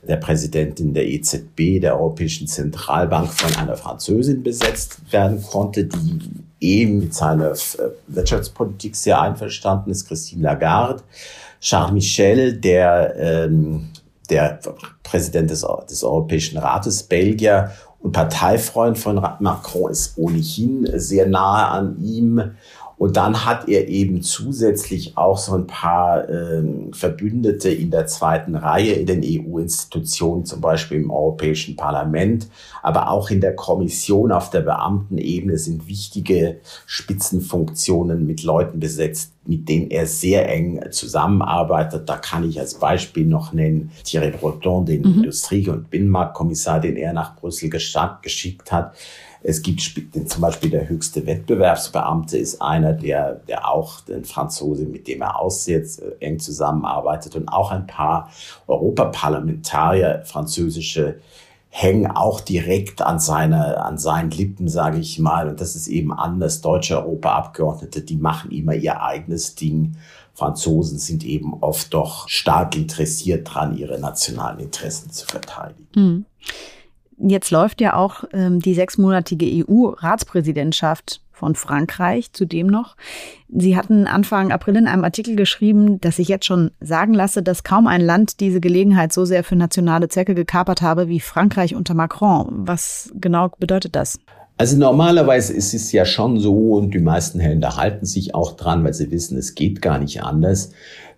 der 0.06 0.16
Präsidentin 0.16 0.92
der 0.92 1.08
EZB, 1.08 1.80
der 1.80 1.98
Europäischen 1.98 2.46
Zentralbank, 2.46 3.32
von 3.32 3.56
einer 3.56 3.78
Französin 3.78 4.42
besetzt 4.42 4.98
werden 5.10 5.42
konnte, 5.42 5.86
die 5.86 6.20
eben 6.60 6.98
mit 6.98 7.14
seiner 7.14 7.52
äh, 7.52 7.56
Wirtschaftspolitik 8.08 8.94
sehr 8.94 9.22
einverstanden 9.22 9.90
ist, 9.90 10.06
Christine 10.06 10.42
Lagarde. 10.42 11.02
Charles 11.62 11.92
Michel, 11.92 12.52
der, 12.52 13.14
ähm, 13.16 13.88
der 14.28 14.60
Präsident 15.02 15.48
des, 15.48 15.66
des 15.88 16.04
Europäischen 16.04 16.58
Rates, 16.58 17.02
Belgier 17.02 17.72
und 18.04 18.12
Parteifreund 18.12 18.98
von 18.98 19.14
Macron 19.40 19.90
ist 19.90 20.18
ohnehin 20.18 20.86
sehr 20.92 21.26
nahe 21.26 21.68
an 21.68 21.96
ihm. 22.02 22.54
Und 22.96 23.16
dann 23.16 23.44
hat 23.44 23.68
er 23.68 23.88
eben 23.88 24.22
zusätzlich 24.22 25.16
auch 25.16 25.36
so 25.36 25.54
ein 25.54 25.66
paar 25.66 26.28
äh, 26.28 26.62
Verbündete 26.92 27.68
in 27.68 27.90
der 27.90 28.06
zweiten 28.06 28.54
Reihe 28.54 28.92
in 28.92 29.06
den 29.06 29.22
EU-Institutionen, 29.24 30.44
zum 30.44 30.60
Beispiel 30.60 31.00
im 31.00 31.10
Europäischen 31.10 31.76
Parlament, 31.76 32.48
aber 32.82 33.10
auch 33.10 33.30
in 33.30 33.40
der 33.40 33.56
Kommission 33.56 34.30
auf 34.30 34.50
der 34.50 34.60
Beamtenebene 34.60 35.58
sind 35.58 35.88
wichtige 35.88 36.60
Spitzenfunktionen 36.86 38.26
mit 38.26 38.42
Leuten 38.42 38.78
besetzt, 38.78 39.32
mit 39.46 39.68
denen 39.68 39.90
er 39.90 40.06
sehr 40.06 40.48
eng 40.48 40.80
zusammenarbeitet. 40.90 42.08
Da 42.08 42.16
kann 42.16 42.48
ich 42.48 42.60
als 42.60 42.74
Beispiel 42.74 43.26
noch 43.26 43.52
nennen 43.52 43.90
Thierry 44.04 44.30
Breton, 44.30 44.86
den 44.86 45.02
mhm. 45.02 45.14
Industrie- 45.16 45.68
und 45.68 45.90
Binnenmarktkommissar, 45.90 46.80
den 46.80 46.96
er 46.96 47.12
nach 47.12 47.36
Brüssel 47.36 47.70
geschickt 47.70 48.72
hat. 48.72 48.94
Es 49.46 49.60
gibt 49.60 49.82
zum 49.82 50.40
Beispiel 50.40 50.70
der 50.70 50.88
höchste 50.88 51.26
Wettbewerbsbeamte 51.26 52.38
ist 52.38 52.62
einer, 52.62 52.94
der, 52.94 53.34
der 53.46 53.70
auch 53.70 54.00
den 54.00 54.24
Franzose, 54.24 54.86
mit 54.86 55.06
dem 55.06 55.20
er 55.20 55.38
aussetzt, 55.38 56.00
äh, 56.00 56.16
eng 56.20 56.38
zusammenarbeitet 56.38 57.36
und 57.36 57.48
auch 57.48 57.70
ein 57.70 57.86
paar 57.86 58.30
Europaparlamentarier, 58.66 60.22
französische, 60.24 61.20
hängen 61.68 62.10
auch 62.10 62.40
direkt 62.40 63.02
an 63.02 63.20
seine, 63.20 63.84
an 63.84 63.98
seinen 63.98 64.30
Lippen, 64.30 64.68
sage 64.68 64.98
ich 64.98 65.18
mal. 65.18 65.48
Und 65.48 65.60
das 65.60 65.76
ist 65.76 65.88
eben 65.88 66.12
anders. 66.12 66.62
Deutsche 66.62 66.96
Europaabgeordnete, 66.96 68.00
die 68.00 68.16
machen 68.16 68.50
immer 68.50 68.74
ihr 68.74 69.02
eigenes 69.02 69.56
Ding. 69.56 69.96
Franzosen 70.32 70.98
sind 70.98 71.22
eben 71.22 71.52
oft 71.60 71.92
doch 71.92 72.28
stark 72.28 72.76
interessiert 72.76 73.52
dran, 73.52 73.76
ihre 73.76 73.98
nationalen 73.98 74.60
Interessen 74.60 75.10
zu 75.10 75.26
verteidigen. 75.26 75.88
Mhm. 75.94 76.24
Jetzt 77.18 77.50
läuft 77.50 77.80
ja 77.80 77.94
auch 77.94 78.24
ähm, 78.32 78.60
die 78.60 78.74
sechsmonatige 78.74 79.46
EU-Ratspräsidentschaft 79.66 81.20
von 81.34 81.54
Frankreich 81.54 82.32
zudem 82.32 82.68
noch. 82.68 82.96
Sie 83.48 83.76
hatten 83.76 84.06
Anfang 84.06 84.52
April 84.52 84.76
in 84.76 84.86
einem 84.86 85.04
Artikel 85.04 85.36
geschrieben, 85.36 86.00
dass 86.00 86.18
ich 86.18 86.28
jetzt 86.28 86.46
schon 86.46 86.70
sagen 86.80 87.12
lasse, 87.12 87.42
dass 87.42 87.64
kaum 87.64 87.86
ein 87.86 88.00
Land 88.00 88.40
diese 88.40 88.60
Gelegenheit 88.60 89.12
so 89.12 89.24
sehr 89.24 89.44
für 89.44 89.56
nationale 89.56 90.08
Zwecke 90.08 90.34
gekapert 90.34 90.80
habe 90.80 91.08
wie 91.08 91.20
Frankreich 91.20 91.74
unter 91.74 91.94
Macron. 91.94 92.66
Was 92.66 93.12
genau 93.14 93.50
bedeutet 93.58 93.96
das? 93.96 94.18
Also 94.56 94.76
normalerweise 94.76 95.52
ist 95.52 95.74
es 95.74 95.90
ja 95.90 96.04
schon 96.04 96.38
so 96.38 96.74
und 96.74 96.94
die 96.94 97.00
meisten 97.00 97.38
Länder 97.40 97.76
halten 97.76 98.06
sich 98.06 98.36
auch 98.36 98.52
dran, 98.56 98.84
weil 98.84 98.94
sie 98.94 99.10
wissen, 99.10 99.36
es 99.36 99.56
geht 99.56 99.82
gar 99.82 99.98
nicht 99.98 100.22
anders, 100.22 100.70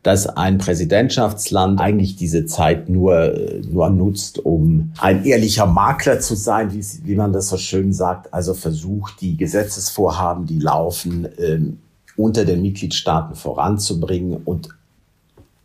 dass 0.02 0.26
ein 0.26 0.58
Präsidentschaftsland 0.58 1.80
eigentlich 1.80 2.16
diese 2.16 2.46
Zeit 2.46 2.88
nur, 2.88 3.34
nur 3.68 3.90
nutzt, 3.90 4.38
um 4.38 4.92
ein 4.98 5.24
ehrlicher 5.24 5.66
Makler 5.66 6.20
zu 6.20 6.36
sein, 6.36 6.72
wie, 6.72 6.84
wie 7.04 7.16
man 7.16 7.32
das 7.32 7.48
so 7.48 7.56
schön 7.56 7.92
sagt. 7.92 8.32
Also 8.32 8.54
versucht, 8.54 9.20
die 9.20 9.36
Gesetzesvorhaben, 9.36 10.46
die 10.46 10.58
laufen, 10.58 11.28
ähm, 11.38 11.78
unter 12.16 12.44
den 12.44 12.62
Mitgliedstaaten 12.62 13.34
voranzubringen 13.34 14.38
und 14.44 14.68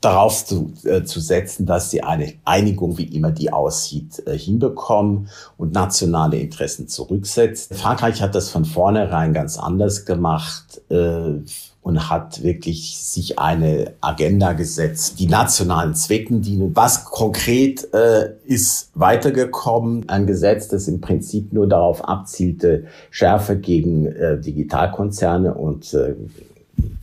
darauf 0.02 0.46
zu, 0.46 0.74
äh, 0.84 1.04
zu 1.04 1.20
setzen, 1.20 1.68
dass 1.68 1.92
sie 1.92 2.02
eine 2.02 2.34
Einigung, 2.44 2.98
wie 2.98 3.04
immer 3.04 3.32
die 3.32 3.54
aussieht, 3.54 4.24
äh, 4.26 4.38
hinbekommen 4.38 5.30
und 5.58 5.74
nationale 5.74 6.38
Interessen 6.38 6.88
zurücksetzt. 6.88 7.74
Frankreich 7.76 8.22
hat 8.22 8.34
das 8.34 8.50
von 8.50 8.66
vornherein 8.66 9.34
ganz 9.34 9.58
anders 9.60 10.06
gemacht. 10.06 10.82
Äh, 10.90 11.42
und 11.82 12.10
hat 12.10 12.44
wirklich 12.44 12.98
sich 12.98 13.40
eine 13.40 13.94
Agenda 14.02 14.54
gesetzt, 14.54 15.20
die 15.20 15.28
nationalen 15.28 15.96
Zwecken 15.96 16.42
dienen. 16.42 16.76
Was 16.76 17.06
konkret 17.06 17.92
äh, 17.94 18.34
ist 18.46 18.92
weitergekommen? 18.94 20.08
Ein 20.08 20.28
Gesetz, 20.28 20.68
das 20.68 20.88
im 20.88 21.02
Prinzip 21.02 21.54
nur 21.54 21.68
darauf 21.68 22.08
abzielte, 22.08 22.86
Schärfe 23.10 23.58
gegen 23.58 24.06
äh, 24.06 24.40
Digitalkonzerne 24.40 25.56
und 25.56 25.94
äh, 25.96 26.14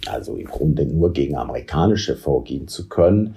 also 0.06 0.36
im 0.36 0.46
Grunde 0.46 0.86
nur 0.86 1.12
gegen 1.12 1.36
amerikanische 1.36 2.16
vorgehen 2.16 2.68
zu 2.68 2.88
können. 2.88 3.34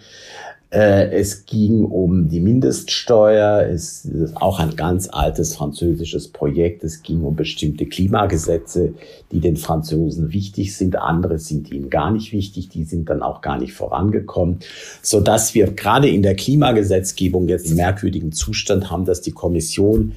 Äh, 0.71 1.11
es 1.11 1.45
ging 1.45 1.83
um 1.83 2.29
die 2.29 2.39
Mindeststeuer. 2.39 3.67
Es 3.69 4.05
ist 4.05 4.37
auch 4.37 4.57
ein 4.59 4.77
ganz 4.77 5.09
altes 5.11 5.55
französisches 5.55 6.29
Projekt. 6.29 6.85
Es 6.85 7.03
ging 7.03 7.23
um 7.23 7.35
bestimmte 7.35 7.85
Klimagesetze, 7.85 8.93
die 9.33 9.41
den 9.41 9.57
Franzosen 9.57 10.31
wichtig 10.31 10.77
sind. 10.77 10.95
Andere 10.95 11.39
sind 11.39 11.69
ihnen 11.71 11.89
gar 11.89 12.09
nicht 12.09 12.31
wichtig. 12.31 12.69
Die 12.69 12.85
sind 12.85 13.09
dann 13.09 13.21
auch 13.21 13.41
gar 13.41 13.59
nicht 13.59 13.73
vorangekommen, 13.73 14.59
so 15.01 15.19
dass 15.19 15.53
wir 15.53 15.67
gerade 15.73 16.07
in 16.07 16.23
der 16.23 16.35
Klimagesetzgebung 16.35 17.49
jetzt 17.49 17.67
einen 17.67 17.75
merkwürdigen 17.75 18.31
Zustand 18.31 18.89
haben, 18.89 19.03
dass 19.03 19.19
die 19.19 19.33
Kommission 19.33 20.13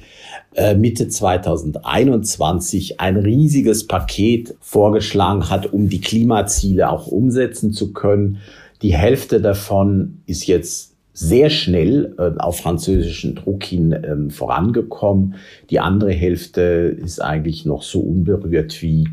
äh, 0.53 0.73
Mitte 0.73 1.09
2021 1.09 3.01
ein 3.01 3.17
riesiges 3.17 3.87
Paket 3.87 4.55
vorgeschlagen 4.61 5.49
hat, 5.49 5.73
um 5.73 5.89
die 5.89 5.99
Klimaziele 5.99 6.89
auch 6.89 7.07
umsetzen 7.07 7.73
zu 7.73 7.91
können 7.91 8.39
Die 8.85 8.93
Hälfte 8.93 9.41
davon 9.41 10.21
ist 10.27 10.45
jetzt 10.45 10.95
sehr 11.11 11.49
schnell 11.49 12.13
äh, 12.19 12.39
auf 12.39 12.59
französischen 12.59 13.33
Druck 13.33 13.63
hin 13.63 13.91
äh, 13.91 14.29
vorangekommen. 14.29 15.33
Die 15.71 15.79
andere 15.79 16.11
Hälfte 16.11 16.61
ist 16.61 17.19
eigentlich 17.19 17.65
noch 17.65 17.81
so 17.81 17.99
unberührt 18.01 18.83
wie, 18.83 19.09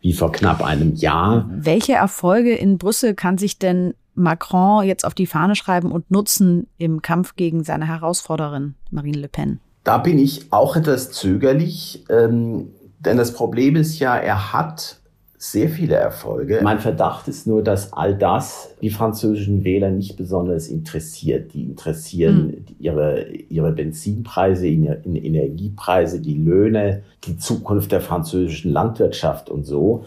wie 0.00 0.14
vor 0.14 0.32
knapp 0.32 0.64
einem 0.64 0.94
Jahr. 0.94 1.50
Welche 1.52 1.92
Erfolge 1.92 2.54
in 2.54 2.78
Brüssel 2.78 3.12
kann 3.12 3.36
sich 3.36 3.58
denn 3.58 3.92
Macron 4.14 4.86
jetzt 4.86 5.04
auf 5.04 5.12
die 5.12 5.26
Fahne 5.26 5.54
schreiben 5.54 5.92
und 5.92 6.10
nutzen 6.10 6.66
im 6.78 7.02
Kampf 7.02 7.36
gegen 7.36 7.62
seine 7.62 7.88
Herausforderin 7.88 8.74
Marine 8.90 9.18
Le 9.18 9.28
Pen? 9.28 9.60
Da 9.84 9.98
bin 9.98 10.18
ich 10.18 10.50
auch 10.50 10.76
etwas 10.76 11.10
zögerlich, 11.10 12.06
ähm, 12.08 12.68
denn 13.00 13.18
das 13.18 13.34
Problem 13.34 13.76
ist 13.76 13.98
ja, 13.98 14.16
er 14.16 14.54
hat 14.54 14.99
sehr 15.42 15.70
viele 15.70 15.94
Erfolge. 15.94 16.60
Mein 16.62 16.80
Verdacht 16.80 17.26
ist 17.26 17.46
nur, 17.46 17.64
dass 17.64 17.94
all 17.94 18.14
das 18.14 18.74
die 18.82 18.90
französischen 18.90 19.64
Wähler 19.64 19.88
nicht 19.88 20.18
besonders 20.18 20.68
interessiert. 20.68 21.54
Die 21.54 21.62
interessieren 21.62 22.46
mhm. 22.48 22.64
ihre, 22.78 23.26
ihre 23.48 23.72
Benzinpreise, 23.72 24.66
ihre 24.66 24.96
Energiepreise, 24.96 26.20
die 26.20 26.34
Löhne, 26.34 27.04
die 27.24 27.38
Zukunft 27.38 27.90
der 27.90 28.02
französischen 28.02 28.70
Landwirtschaft 28.70 29.48
und 29.48 29.64
so. 29.64 30.04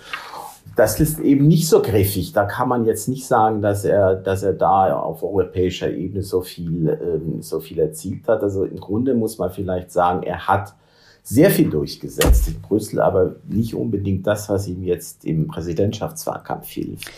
Das 0.75 0.99
ist 0.99 1.19
eben 1.19 1.47
nicht 1.47 1.67
so 1.67 1.81
griffig. 1.81 2.33
Da 2.33 2.45
kann 2.45 2.69
man 2.69 2.85
jetzt 2.85 3.09
nicht 3.09 3.25
sagen, 3.25 3.63
dass 3.63 3.85
er, 3.85 4.13
dass 4.13 4.43
er 4.43 4.53
da 4.53 4.95
auf 4.95 5.23
europäischer 5.23 5.89
Ebene 5.89 6.21
so 6.21 6.41
viel, 6.41 6.89
ähm, 6.89 7.41
so 7.41 7.59
viel 7.59 7.79
erzielt 7.79 8.27
hat. 8.27 8.43
Also 8.43 8.65
im 8.65 8.79
Grunde 8.79 9.15
muss 9.15 9.39
man 9.39 9.49
vielleicht 9.49 9.91
sagen, 9.91 10.21
er 10.21 10.47
hat 10.47 10.75
sehr 11.23 11.49
viel 11.49 11.69
durchgesetzt 11.69 12.49
in 12.49 12.61
Brüssel, 12.61 12.99
aber 12.99 13.37
nicht 13.47 13.73
unbedingt 13.73 14.27
das, 14.27 14.49
was 14.49 14.67
ihm 14.67 14.83
jetzt 14.83 15.25
im 15.25 15.47
Präsidentschaftswahlkampf 15.47 16.67
hilft. 16.69 17.09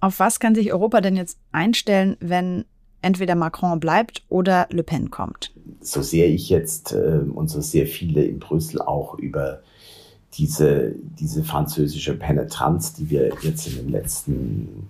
Auf 0.00 0.20
was 0.20 0.38
kann 0.38 0.54
sich 0.54 0.72
Europa 0.72 1.00
denn 1.00 1.16
jetzt 1.16 1.38
einstellen, 1.50 2.16
wenn 2.20 2.66
entweder 3.00 3.34
Macron 3.34 3.80
bleibt 3.80 4.22
oder 4.28 4.68
Le 4.70 4.82
Pen 4.82 5.10
kommt? 5.10 5.52
So 5.80 6.02
sehr 6.02 6.28
ich 6.28 6.50
jetzt 6.50 6.92
äh, 6.92 7.20
und 7.32 7.48
so 7.48 7.60
sehr 7.60 7.86
viele 7.86 8.22
in 8.22 8.38
Brüssel 8.38 8.82
auch 8.82 9.18
über 9.18 9.60
diese, 10.34 10.94
diese 11.18 11.42
französische 11.42 12.14
Penetranz, 12.14 12.92
die 12.92 13.08
wir 13.10 13.32
jetzt 13.42 13.66
in 13.66 13.76
den 13.76 13.88
letzten 13.88 14.88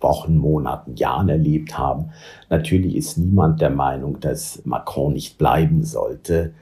Wochen, 0.00 0.38
Monaten, 0.38 0.94
Jahren 0.94 1.28
erlebt 1.28 1.76
haben. 1.76 2.10
Natürlich 2.48 2.94
ist 2.94 3.18
niemand 3.18 3.60
der 3.60 3.70
Meinung, 3.70 4.20
dass 4.20 4.64
Macron 4.64 5.14
nicht 5.14 5.36
bleiben 5.36 5.84
sollte 5.84 6.54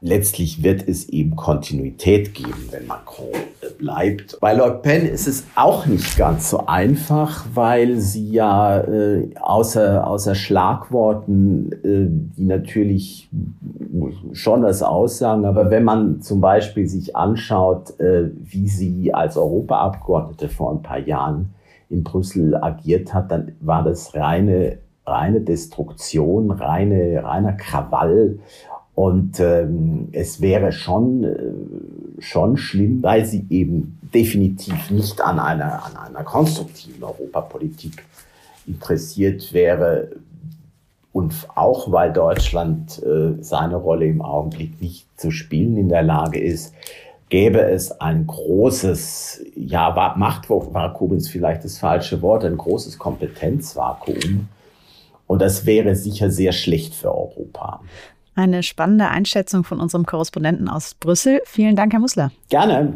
letztlich 0.00 0.62
wird 0.62 0.86
es 0.86 1.08
eben 1.08 1.36
Kontinuität 1.36 2.34
geben, 2.34 2.68
wenn 2.70 2.86
Macron 2.86 3.28
äh, 3.60 3.70
bleibt. 3.78 4.38
Bei 4.40 4.54
Le 4.54 4.70
Pen 4.82 5.06
ist 5.06 5.26
es 5.26 5.44
auch 5.54 5.86
nicht 5.86 6.16
ganz 6.16 6.50
so 6.50 6.66
einfach, 6.66 7.44
weil 7.54 7.96
sie 7.96 8.30
ja 8.30 8.80
äh, 8.80 9.30
außer, 9.40 10.06
außer 10.06 10.34
Schlagworten, 10.34 11.72
äh, 11.72 12.06
die 12.36 12.44
natürlich 12.44 13.28
schon 14.32 14.62
das 14.62 14.82
aussagen, 14.82 15.44
aber 15.44 15.70
wenn 15.70 15.84
man 15.84 16.20
zum 16.20 16.40
Beispiel 16.40 16.86
sich 16.86 17.16
anschaut, 17.16 17.98
äh, 18.00 18.30
wie 18.44 18.68
sie 18.68 19.14
als 19.14 19.36
Europaabgeordnete 19.36 20.48
vor 20.48 20.72
ein 20.72 20.82
paar 20.82 21.00
Jahren 21.00 21.54
in 21.88 22.02
Brüssel 22.02 22.56
agiert 22.56 23.14
hat, 23.14 23.30
dann 23.30 23.52
war 23.60 23.84
das 23.84 24.14
reine 24.14 24.78
reine 25.06 25.40
Destruktion, 25.40 26.50
reine, 26.50 27.22
reiner 27.22 27.52
Krawall 27.52 28.40
und 28.96 29.40
ähm, 29.40 30.08
es 30.12 30.40
wäre 30.40 30.72
schon, 30.72 31.22
äh, 31.22 32.22
schon 32.22 32.56
schlimm, 32.56 33.02
weil 33.02 33.26
sie 33.26 33.44
eben 33.50 34.00
definitiv 34.14 34.90
nicht 34.90 35.20
an 35.20 35.38
einer, 35.38 35.84
an 35.84 35.96
einer 35.98 36.24
konstruktiven 36.24 37.04
Europapolitik 37.04 38.02
interessiert 38.66 39.52
wäre. 39.52 40.12
Und 41.12 41.34
auch 41.54 41.92
weil 41.92 42.10
Deutschland 42.10 43.02
äh, 43.02 43.34
seine 43.42 43.76
Rolle 43.76 44.06
im 44.06 44.22
Augenblick 44.22 44.80
nicht 44.80 45.06
zu 45.20 45.30
spielen 45.30 45.76
in 45.76 45.90
der 45.90 46.02
Lage 46.02 46.40
ist, 46.40 46.72
gäbe 47.28 47.60
es 47.60 48.00
ein 48.00 48.26
großes, 48.26 49.44
ja, 49.56 50.14
Machtvakuum 50.16 51.16
ist 51.16 51.28
vielleicht 51.28 51.64
das 51.64 51.76
falsche 51.76 52.22
Wort, 52.22 52.46
ein 52.46 52.56
großes 52.56 52.98
Kompetenzvakuum. 52.98 54.48
Und 55.26 55.42
das 55.42 55.66
wäre 55.66 55.96
sicher 55.96 56.30
sehr 56.30 56.52
schlecht 56.52 56.94
für 56.94 57.14
Europa. 57.14 57.80
Eine 58.36 58.62
spannende 58.62 59.08
Einschätzung 59.08 59.64
von 59.64 59.80
unserem 59.80 60.04
Korrespondenten 60.04 60.68
aus 60.68 60.94
Brüssel. 60.94 61.40
Vielen 61.46 61.74
Dank, 61.74 61.94
Herr 61.94 62.00
Mussler. 62.00 62.30
Gerne. 62.50 62.94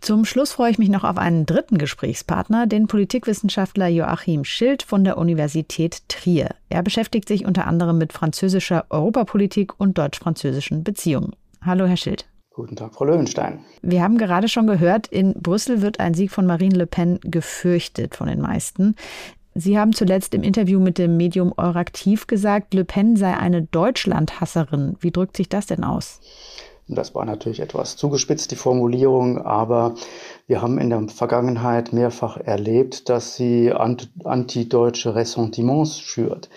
Zum 0.00 0.24
Schluss 0.24 0.52
freue 0.52 0.70
ich 0.70 0.78
mich 0.78 0.88
noch 0.88 1.04
auf 1.04 1.18
einen 1.18 1.44
dritten 1.44 1.76
Gesprächspartner, 1.76 2.66
den 2.66 2.86
Politikwissenschaftler 2.86 3.88
Joachim 3.88 4.44
Schild 4.44 4.82
von 4.82 5.04
der 5.04 5.18
Universität 5.18 6.08
Trier. 6.08 6.48
Er 6.70 6.82
beschäftigt 6.82 7.28
sich 7.28 7.44
unter 7.44 7.66
anderem 7.66 7.98
mit 7.98 8.14
französischer 8.14 8.86
Europapolitik 8.88 9.78
und 9.78 9.98
deutsch-französischen 9.98 10.82
Beziehungen. 10.82 11.36
Hallo, 11.60 11.84
Herr 11.84 11.98
Schild. 11.98 12.26
Guten 12.54 12.74
Tag, 12.74 12.94
Frau 12.94 13.04
Löwenstein. 13.04 13.60
Wir 13.82 14.02
haben 14.02 14.16
gerade 14.16 14.48
schon 14.48 14.66
gehört, 14.66 15.08
in 15.08 15.34
Brüssel 15.34 15.82
wird 15.82 16.00
ein 16.00 16.14
Sieg 16.14 16.30
von 16.30 16.46
Marine 16.46 16.76
Le 16.76 16.86
Pen 16.86 17.20
gefürchtet 17.22 18.16
von 18.16 18.28
den 18.28 18.40
meisten. 18.40 18.96
Sie 19.54 19.78
haben 19.78 19.92
zuletzt 19.92 20.34
im 20.34 20.42
Interview 20.42 20.80
mit 20.80 20.98
dem 20.98 21.16
Medium 21.16 21.52
Euraktiv 21.56 22.26
gesagt, 22.26 22.72
Le 22.72 22.84
Pen 22.84 23.16
sei 23.16 23.36
eine 23.36 23.62
Deutschlandhasserin. 23.62 24.96
Wie 25.00 25.10
drückt 25.10 25.36
sich 25.36 25.48
das 25.48 25.66
denn 25.66 25.84
aus? 25.84 26.20
Das 26.88 27.14
war 27.14 27.24
natürlich 27.24 27.60
etwas 27.60 27.96
zugespitzt, 27.96 28.50
die 28.50 28.56
Formulierung, 28.56 29.38
aber 29.40 29.94
wir 30.48 30.60
haben 30.60 30.78
in 30.78 30.90
der 30.90 31.08
Vergangenheit 31.08 31.92
mehrfach 31.92 32.36
erlebt, 32.36 33.08
dass 33.08 33.36
sie 33.36 33.72
antideutsche 33.72 35.14
Ressentiments 35.14 36.00
schürt. 36.00 36.50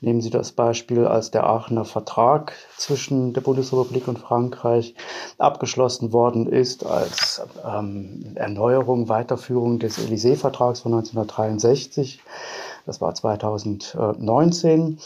Nehmen 0.00 0.20
Sie 0.20 0.30
das 0.30 0.50
Beispiel, 0.50 1.06
als 1.06 1.30
der 1.30 1.44
Aachener 1.44 1.84
Vertrag 1.84 2.54
zwischen 2.76 3.32
der 3.32 3.40
Bundesrepublik 3.40 4.08
und 4.08 4.18
Frankreich 4.18 4.94
abgeschlossen 5.38 6.12
worden 6.12 6.48
ist, 6.48 6.84
als 6.84 7.42
ähm, 7.64 8.32
Erneuerung, 8.34 9.08
Weiterführung 9.08 9.78
des 9.78 9.98
Élysée-Vertrags 9.98 10.80
von 10.80 10.92
1963. 10.92 12.20
Das 12.84 13.00
war 13.00 13.14
2019. 13.14 14.98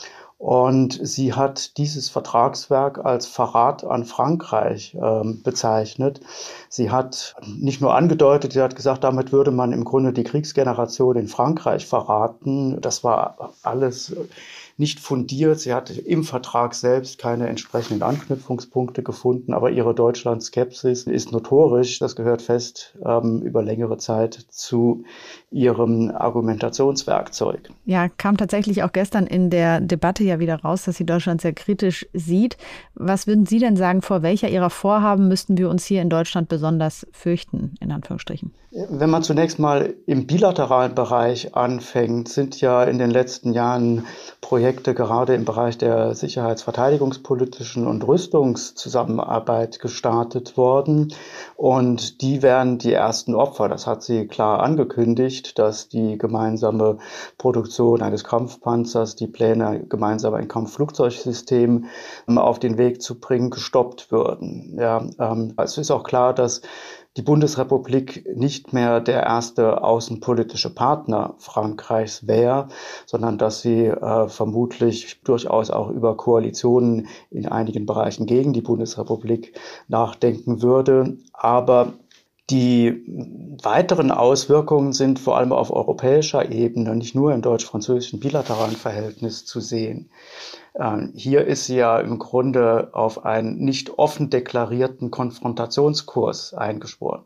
Und 0.42 0.98
sie 1.00 1.34
hat 1.34 1.78
dieses 1.78 2.10
Vertragswerk 2.10 3.04
als 3.04 3.28
Verrat 3.28 3.84
an 3.84 4.04
Frankreich 4.04 4.96
ähm, 5.00 5.40
bezeichnet. 5.44 6.20
Sie 6.68 6.90
hat 6.90 7.36
nicht 7.46 7.80
nur 7.80 7.94
angedeutet, 7.94 8.52
sie 8.52 8.60
hat 8.60 8.74
gesagt, 8.74 9.04
damit 9.04 9.30
würde 9.30 9.52
man 9.52 9.70
im 9.70 9.84
Grunde 9.84 10.12
die 10.12 10.24
Kriegsgeneration 10.24 11.14
in 11.14 11.28
Frankreich 11.28 11.86
verraten. 11.86 12.80
Das 12.80 13.04
war 13.04 13.52
alles 13.62 14.16
nicht 14.76 15.00
fundiert. 15.00 15.60
Sie 15.60 15.74
hatte 15.74 16.00
im 16.00 16.24
Vertrag 16.24 16.74
selbst 16.74 17.18
keine 17.18 17.48
entsprechenden 17.48 18.02
Anknüpfungspunkte 18.02 19.02
gefunden, 19.02 19.52
aber 19.52 19.70
ihre 19.70 19.94
Deutschland-Skepsis 19.94 21.04
ist 21.04 21.32
notorisch. 21.32 21.98
Das 21.98 22.16
gehört 22.16 22.42
fest 22.42 22.96
ähm, 23.04 23.42
über 23.42 23.62
längere 23.62 23.98
Zeit 23.98 24.34
zu 24.34 25.04
ihrem 25.50 26.10
Argumentationswerkzeug. 26.10 27.70
Ja, 27.84 28.08
kam 28.08 28.36
tatsächlich 28.36 28.82
auch 28.82 28.92
gestern 28.92 29.26
in 29.26 29.50
der 29.50 29.80
Debatte 29.80 30.24
ja 30.24 30.38
wieder 30.38 30.56
raus, 30.56 30.84
dass 30.84 30.96
sie 30.96 31.06
Deutschland 31.06 31.40
sehr 31.40 31.52
kritisch 31.52 32.06
sieht. 32.12 32.56
Was 32.94 33.26
würden 33.26 33.46
Sie 33.46 33.58
denn 33.58 33.76
sagen, 33.76 34.02
vor 34.02 34.22
welcher 34.22 34.48
Ihrer 34.48 34.70
Vorhaben 34.70 35.28
müssten 35.28 35.58
wir 35.58 35.68
uns 35.68 35.84
hier 35.84 36.02
in 36.02 36.10
Deutschland 36.10 36.48
besonders 36.48 37.06
fürchten, 37.12 37.74
in 37.80 37.92
Anführungsstrichen? 37.92 38.52
Wenn 38.88 39.10
man 39.10 39.22
zunächst 39.22 39.58
mal 39.58 39.92
im 40.06 40.26
bilateralen 40.26 40.94
Bereich 40.94 41.54
anfängt, 41.54 42.30
sind 42.30 42.58
ja 42.62 42.84
in 42.84 42.98
den 42.98 43.10
letzten 43.10 43.52
Jahren 43.52 44.06
Projekte 44.40 44.61
gerade 44.94 45.34
im 45.34 45.44
Bereich 45.44 45.78
der 45.78 46.14
sicherheitsverteidigungspolitischen 46.14 47.86
und 47.86 48.06
Rüstungszusammenarbeit 48.06 49.80
gestartet 49.80 50.56
worden. 50.56 51.12
Und 51.56 52.22
die 52.22 52.42
wären 52.42 52.78
die 52.78 52.92
ersten 52.92 53.34
Opfer. 53.34 53.68
Das 53.68 53.86
hat 53.86 54.02
sie 54.02 54.26
klar 54.26 54.62
angekündigt, 54.62 55.58
dass 55.58 55.88
die 55.88 56.18
gemeinsame 56.18 56.98
Produktion 57.38 58.02
eines 58.02 58.24
Kampfpanzers, 58.24 59.16
die 59.16 59.26
Pläne, 59.26 59.84
gemeinsam 59.88 60.34
ein 60.34 60.48
Kampfflugzeugsystem 60.48 61.86
ähm, 62.28 62.38
auf 62.38 62.58
den 62.58 62.78
Weg 62.78 63.02
zu 63.02 63.18
bringen, 63.18 63.50
gestoppt 63.50 64.12
würden. 64.12 64.76
Ja, 64.78 65.04
ähm, 65.18 65.54
es 65.56 65.78
ist 65.78 65.90
auch 65.90 66.04
klar, 66.04 66.34
dass 66.34 66.62
die 67.16 67.22
Bundesrepublik 67.22 68.26
nicht 68.36 68.72
mehr 68.72 69.00
der 69.00 69.22
erste 69.24 69.84
außenpolitische 69.84 70.74
Partner 70.74 71.34
Frankreichs 71.38 72.26
wäre, 72.26 72.68
sondern 73.04 73.36
dass 73.36 73.60
sie 73.60 73.86
äh, 73.86 74.28
vermutlich 74.28 75.20
durchaus 75.22 75.70
auch 75.70 75.90
über 75.90 76.16
Koalitionen 76.16 77.08
in 77.30 77.46
einigen 77.46 77.84
Bereichen 77.84 78.26
gegen 78.26 78.54
die 78.54 78.62
Bundesrepublik 78.62 79.58
nachdenken 79.88 80.62
würde. 80.62 81.18
Aber 81.34 81.92
die 82.52 83.02
weiteren 83.62 84.10
Auswirkungen 84.10 84.92
sind 84.92 85.18
vor 85.18 85.38
allem 85.38 85.52
auf 85.52 85.70
europäischer 85.70 86.50
Ebene, 86.52 86.94
nicht 86.94 87.14
nur 87.14 87.32
im 87.32 87.40
deutsch-französischen 87.40 88.20
bilateralen 88.20 88.76
Verhältnis 88.76 89.46
zu 89.46 89.60
sehen. 89.60 90.10
Ähm, 90.78 91.12
hier 91.16 91.46
ist 91.46 91.64
sie 91.64 91.76
ja 91.76 91.98
im 91.98 92.18
Grunde 92.18 92.90
auf 92.92 93.24
einen 93.24 93.56
nicht 93.56 93.98
offen 93.98 94.28
deklarierten 94.28 95.10
Konfrontationskurs 95.10 96.52
eingeschworen. 96.52 97.22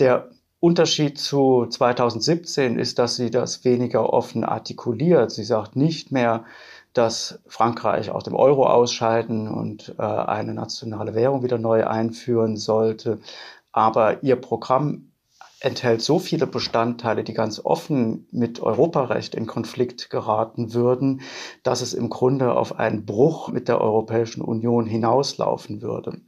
Der 0.00 0.30
Unterschied 0.58 1.20
zu 1.20 1.66
2017 1.66 2.80
ist, 2.80 2.98
dass 2.98 3.14
sie 3.14 3.30
das 3.30 3.64
weniger 3.64 4.12
offen 4.12 4.42
artikuliert. 4.42 5.30
Sie 5.30 5.44
sagt 5.44 5.76
nicht 5.76 6.10
mehr, 6.10 6.44
dass 6.94 7.38
Frankreich 7.46 8.10
aus 8.10 8.24
dem 8.24 8.34
Euro 8.34 8.66
ausscheiden 8.66 9.46
und 9.48 9.94
äh, 9.98 10.02
eine 10.02 10.54
nationale 10.54 11.14
Währung 11.14 11.44
wieder 11.44 11.58
neu 11.58 11.86
einführen 11.86 12.56
sollte. 12.56 13.20
Aber 13.76 14.22
ihr 14.22 14.36
Programm 14.36 15.12
enthält 15.60 16.00
so 16.00 16.18
viele 16.18 16.46
Bestandteile, 16.46 17.24
die 17.24 17.34
ganz 17.34 17.60
offen 17.62 18.26
mit 18.32 18.58
Europarecht 18.60 19.34
in 19.34 19.46
Konflikt 19.46 20.08
geraten 20.08 20.72
würden, 20.72 21.20
dass 21.62 21.82
es 21.82 21.92
im 21.92 22.08
Grunde 22.08 22.54
auf 22.54 22.78
einen 22.78 23.04
Bruch 23.04 23.50
mit 23.50 23.68
der 23.68 23.82
Europäischen 23.82 24.40
Union 24.40 24.86
hinauslaufen 24.86 25.82
würde. 25.82 26.22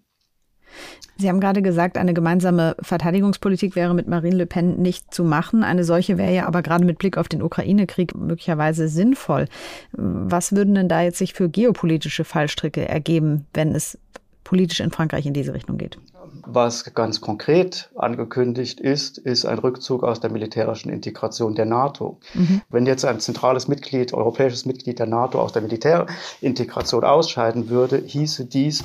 Sie 1.17 1.31
haben 1.31 1.41
gerade 1.41 1.63
gesagt, 1.63 1.97
eine 1.97 2.13
gemeinsame 2.13 2.77
Verteidigungspolitik 2.83 3.77
wäre 3.77 3.95
mit 3.95 4.09
Marine 4.09 4.37
Le 4.37 4.47
Pen 4.47 4.83
nicht 4.83 5.15
zu 5.15 5.25
machen. 5.25 5.65
Eine 5.65 5.85
solche 5.85 6.19
wäre 6.19 6.35
ja 6.35 6.47
aber 6.47 6.61
gerade 6.61 6.85
mit 6.85 6.99
Blick 6.99 7.17
auf 7.17 7.29
den 7.29 7.41
Ukraine-Krieg 7.41 8.15
möglicherweise 8.15 8.89
sinnvoll. 8.89 9.47
Was 9.93 10.55
würden 10.55 10.75
denn 10.75 10.89
da 10.91 11.01
jetzt 11.01 11.17
sich 11.17 11.33
für 11.33 11.49
geopolitische 11.49 12.25
Fallstricke 12.25 12.87
ergeben, 12.87 13.47
wenn 13.55 13.75
es 13.75 13.99
politisch 14.45 14.81
in 14.81 14.91
Frankreich 14.91 15.25
in 15.25 15.33
diese 15.33 15.55
Richtung 15.55 15.79
geht? 15.79 15.99
Was 16.47 16.95
ganz 16.95 17.21
konkret 17.21 17.91
angekündigt 17.95 18.81
ist, 18.81 19.19
ist 19.19 19.45
ein 19.45 19.59
Rückzug 19.59 20.03
aus 20.03 20.21
der 20.21 20.31
militärischen 20.31 20.91
Integration 20.91 21.55
der 21.55 21.67
NATO. 21.67 22.19
Mhm. 22.35 22.63
Wenn 22.71 22.87
jetzt 22.87 23.05
ein 23.05 23.21
zentrales 23.21 23.69
Mitglied, 23.69 24.15
europäisches 24.15 24.65
Mitglied 24.65 24.99
der 24.99 25.07
NATO 25.07 25.41
aus 25.41 25.53
der 25.53 25.63
Militärintegration 25.63 27.05
ausscheiden 27.05 27.69
würde, 27.69 27.99
hieße 27.99 28.47
dies, 28.47 28.85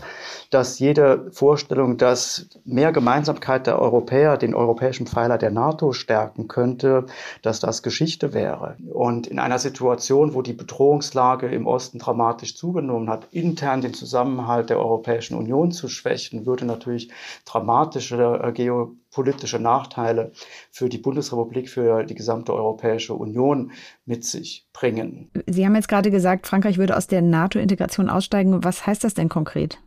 dass 0.49 0.79
jede 0.79 1.32
Vorstellung, 1.32 1.97
dass 1.97 2.47
mehr 2.65 2.91
Gemeinsamkeit 2.91 3.65
der 3.65 3.79
Europäer 3.79 4.38
den 4.38 4.53
europäischen 4.53 5.08
Pfeiler 5.08 5.38
der 5.38 5.51
NATO 5.51 5.93
stärken 5.93 6.47
könnte, 6.47 7.06
dass 7.41 7.60
das 7.60 7.82
Geschichte 7.82 8.34
wäre. 8.34 8.75
Und 8.91 9.27
in 9.27 9.39
einer 9.39 9.60
Situation, 9.60 10.34
wo 10.34 10.41
die 10.41 10.53
Bedrohungslage 10.53 11.47
im 11.47 11.65
Osten 11.65 11.99
dramatisch 11.99 12.56
zugenommen 12.56 13.10
hat, 13.10 13.27
intern 13.32 13.82
den 13.82 13.93
Zusammenhalt 13.93 14.69
der 14.69 14.79
Europäischen 14.79 15.38
Union 15.38 15.71
zu 15.71 15.88
schwächen, 15.88 16.45
würde 16.45 16.65
natürlich 16.65 17.10
dramatische 17.46 18.41
äh, 18.43 18.52
geopolitische 18.52 19.60
Nachteile 19.60 20.32
für 20.72 20.89
die 20.89 20.98
Bundesrepublik, 20.98 21.69
für 21.69 22.04
die 22.04 22.15
gesamte 22.15 22.54
Europäische 22.54 23.13
Union 23.13 23.72
mit 24.06 24.26
sich 24.26 24.67
bringen. 24.74 25.30
Sie 25.48 25.65
haben 25.65 25.76
jetzt 25.76 25.88
gerade 25.88 26.12
gesagt, 26.12 26.48
Frankreich 26.48 26.78
würde 26.78 26.98
aus 26.98 27.08
der 27.08 27.22
NATO-Integration 27.22 28.10
aussteigen. 28.10 28.63
Was 28.63 28.86
heißt 28.86 29.04
das 29.04 29.13
denn 29.13 29.30
konkret? 29.30 29.80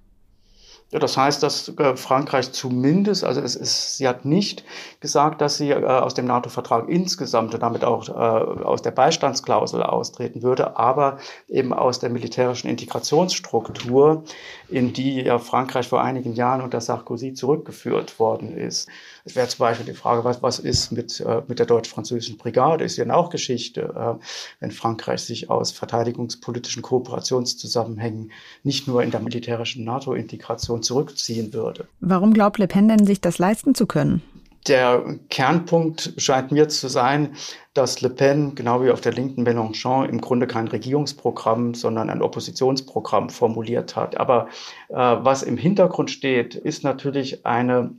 Ja, 0.93 1.01
das 1.01 1.17
heißt, 1.17 1.43
dass 1.43 1.77
äh, 1.79 1.97
Frankreich 1.97 2.53
zumindest, 2.53 3.25
also 3.25 3.41
es 3.41 3.57
ist, 3.57 3.97
sie 3.97 4.07
hat 4.07 4.25
nicht 4.25 4.65
gesagt, 5.01 5.41
dass 5.41 5.57
sie 5.57 5.71
äh, 5.71 5.85
aus 5.85 6.15
dem 6.15 6.27
NATO-Vertrag 6.27 6.89
insgesamt 6.89 7.55
und 7.55 7.63
damit 7.63 7.85
auch 7.85 8.09
äh, 8.09 8.13
aus 8.13 8.83
der 8.83 8.93
Beistandsklausel 8.93 9.83
austreten 9.83 10.43
würde, 10.43 10.77
aber 10.77 11.19
eben 11.49 11.73
aus 11.73 11.99
der 11.99 12.11
militärischen 12.11 12.69
Integrationsstruktur, 12.69 14.23
in 14.69 14.93
die 14.93 15.23
ja 15.23 15.41
Frankreich 15.41 15.89
vor 15.89 16.03
einigen 16.03 16.35
Jahren 16.35 16.61
unter 16.61 16.81
Sarkozy 16.81 17.35
zurückgeführt 17.35 18.21
worden 18.21 18.57
ist. 18.57 18.89
Es 19.27 19.35
wäre 19.35 19.49
zum 19.49 19.59
Beispiel 19.59 19.87
die 19.87 19.93
Frage, 19.93 20.23
was, 20.23 20.41
was 20.41 20.61
ist 20.61 20.93
mit, 20.93 21.19
äh, 21.19 21.43
mit 21.49 21.59
der 21.59 21.67
deutsch-französischen 21.67 22.37
Brigade? 22.39 22.85
Ist 22.85 22.97
ja 22.97 23.13
auch 23.13 23.29
Geschichte, 23.29 23.81
äh, 23.83 24.25
wenn 24.61 24.71
Frankreich 24.71 25.21
sich 25.23 25.51
aus 25.51 25.73
verteidigungspolitischen 25.73 26.81
Kooperationszusammenhängen 26.81 28.31
nicht 28.63 28.87
nur 28.87 29.03
in 29.03 29.11
der 29.11 29.19
militärischen 29.19 29.83
NATO-Integration 29.83 30.85
zurückziehen 30.85 31.53
würde. 31.53 31.89
Warum 31.99 32.35
glaubt 32.35 32.59
Le 32.59 32.69
Pen 32.69 32.87
denn, 32.87 33.05
sich 33.05 33.21
das 33.21 33.39
leisten 33.39 33.75
zu 33.75 33.87
können? 33.87 34.23
Der 34.69 35.19
Kernpunkt 35.29 36.15
scheint 36.19 36.53
mir 36.53 36.69
zu 36.69 36.87
sein, 36.89 37.35
dass 37.75 38.01
Le 38.03 38.11
Pen, 38.11 38.55
genau 38.55 38.81
wie 38.85 38.91
auf 38.93 39.01
der 39.01 39.13
linken 39.13 39.43
Mélenchon, 39.43 40.09
im 40.09 40.21
Grunde 40.21 40.47
kein 40.47 40.69
Regierungsprogramm, 40.69 41.75
sondern 41.75 42.11
ein 42.11 42.23
Oppositionsprogramm 42.23 43.31
formuliert 43.31 43.97
hat. 43.97 44.17
Aber 44.19 44.47
äh, 44.89 44.95
was 44.95 45.43
im 45.43 45.57
Hintergrund 45.57 46.13
steht, 46.13 46.55
ist 46.55 46.85
natürlich 46.85 47.45
eine 47.45 47.91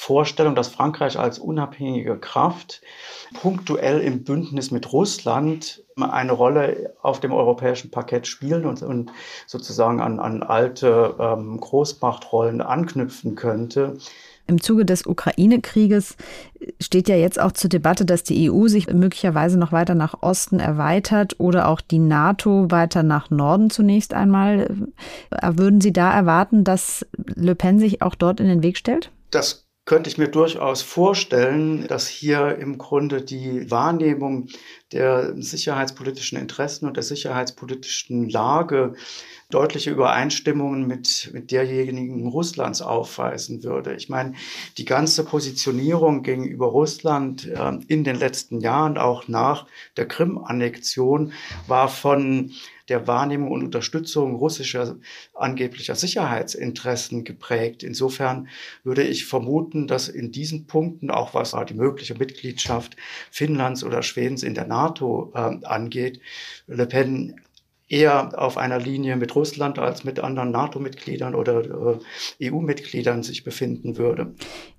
Vorstellung, 0.00 0.54
dass 0.54 0.68
Frankreich 0.68 1.18
als 1.18 1.40
unabhängige 1.40 2.16
Kraft 2.18 2.82
punktuell 3.42 4.00
im 4.00 4.22
Bündnis 4.22 4.70
mit 4.70 4.92
Russland 4.92 5.82
eine 5.96 6.32
Rolle 6.32 6.94
auf 7.02 7.18
dem 7.18 7.32
europäischen 7.32 7.90
Parkett 7.90 8.28
spielen 8.28 8.64
und, 8.64 8.80
und 8.82 9.10
sozusagen 9.48 10.00
an, 10.00 10.20
an 10.20 10.44
alte 10.44 11.16
ähm, 11.18 11.58
Großmachtrollen 11.58 12.60
anknüpfen 12.62 13.34
könnte. 13.34 13.98
Im 14.46 14.62
Zuge 14.62 14.86
des 14.86 15.04
Ukraine-Krieges 15.04 16.16
steht 16.80 17.08
ja 17.08 17.16
jetzt 17.16 17.40
auch 17.40 17.50
zur 17.50 17.68
Debatte, 17.68 18.06
dass 18.06 18.22
die 18.22 18.50
EU 18.50 18.68
sich 18.68 18.86
möglicherweise 18.86 19.58
noch 19.58 19.72
weiter 19.72 19.96
nach 19.96 20.22
Osten 20.22 20.60
erweitert 20.60 21.40
oder 21.40 21.68
auch 21.68 21.80
die 21.80 21.98
NATO 21.98 22.70
weiter 22.70 23.02
nach 23.02 23.30
Norden 23.30 23.68
zunächst 23.68 24.14
einmal. 24.14 24.70
Würden 25.42 25.80
Sie 25.80 25.92
da 25.92 26.12
erwarten, 26.12 26.62
dass 26.62 27.04
Le 27.34 27.56
Pen 27.56 27.80
sich 27.80 28.00
auch 28.00 28.14
dort 28.14 28.38
in 28.38 28.46
den 28.46 28.62
Weg 28.62 28.78
stellt? 28.78 29.10
Das 29.30 29.67
könnte 29.88 30.10
ich 30.10 30.18
mir 30.18 30.28
durchaus 30.28 30.82
vorstellen, 30.82 31.86
dass 31.88 32.08
hier 32.08 32.58
im 32.58 32.76
Grunde 32.76 33.22
die 33.22 33.70
Wahrnehmung 33.70 34.48
der 34.92 35.34
sicherheitspolitischen 35.36 36.38
Interessen 36.38 36.86
und 36.86 36.96
der 36.96 37.02
sicherheitspolitischen 37.02 38.28
Lage 38.28 38.94
deutliche 39.50 39.90
Übereinstimmungen 39.90 40.86
mit, 40.86 41.30
mit 41.32 41.50
derjenigen 41.50 42.26
Russlands 42.28 42.82
aufweisen 42.82 43.62
würde. 43.64 43.94
Ich 43.94 44.08
meine, 44.08 44.34
die 44.76 44.84
ganze 44.84 45.24
Positionierung 45.24 46.22
gegenüber 46.22 46.66
Russland 46.66 47.46
äh, 47.46 47.78
in 47.88 48.04
den 48.04 48.16
letzten 48.16 48.60
Jahren, 48.60 48.98
auch 48.98 49.28
nach 49.28 49.66
der 49.96 50.06
Krim-Annexion, 50.06 51.32
war 51.66 51.88
von 51.88 52.52
der 52.88 53.06
Wahrnehmung 53.06 53.52
und 53.52 53.64
Unterstützung 53.64 54.36
russischer 54.36 54.96
angeblicher 55.34 55.94
Sicherheitsinteressen 55.94 57.24
geprägt. 57.24 57.82
Insofern 57.82 58.48
würde 58.82 59.04
ich 59.04 59.26
vermuten, 59.26 59.86
dass 59.86 60.08
in 60.08 60.32
diesen 60.32 60.66
Punkten, 60.66 61.10
auch 61.10 61.34
was 61.34 61.54
die 61.68 61.74
mögliche 61.74 62.14
Mitgliedschaft 62.14 62.96
Finnlands 63.30 63.84
oder 63.84 64.02
Schwedens 64.02 64.42
in 64.42 64.54
der 64.54 64.66
NATO 64.66 64.77
äh, 65.34 65.64
angeht, 65.64 66.20
Le 66.66 66.86
Pen 66.86 67.40
eher 67.88 68.38
auf 68.40 68.58
einer 68.58 68.78
Linie 68.78 69.16
mit 69.16 69.34
Russland 69.34 69.78
als 69.78 70.04
mit 70.04 70.20
anderen 70.20 70.50
NATO-Mitgliedern 70.50 71.34
oder 71.34 71.98
äh, 72.40 72.50
EU-Mitgliedern 72.50 73.22
sich 73.22 73.44
befinden 73.44 73.96
würde. 73.96 74.34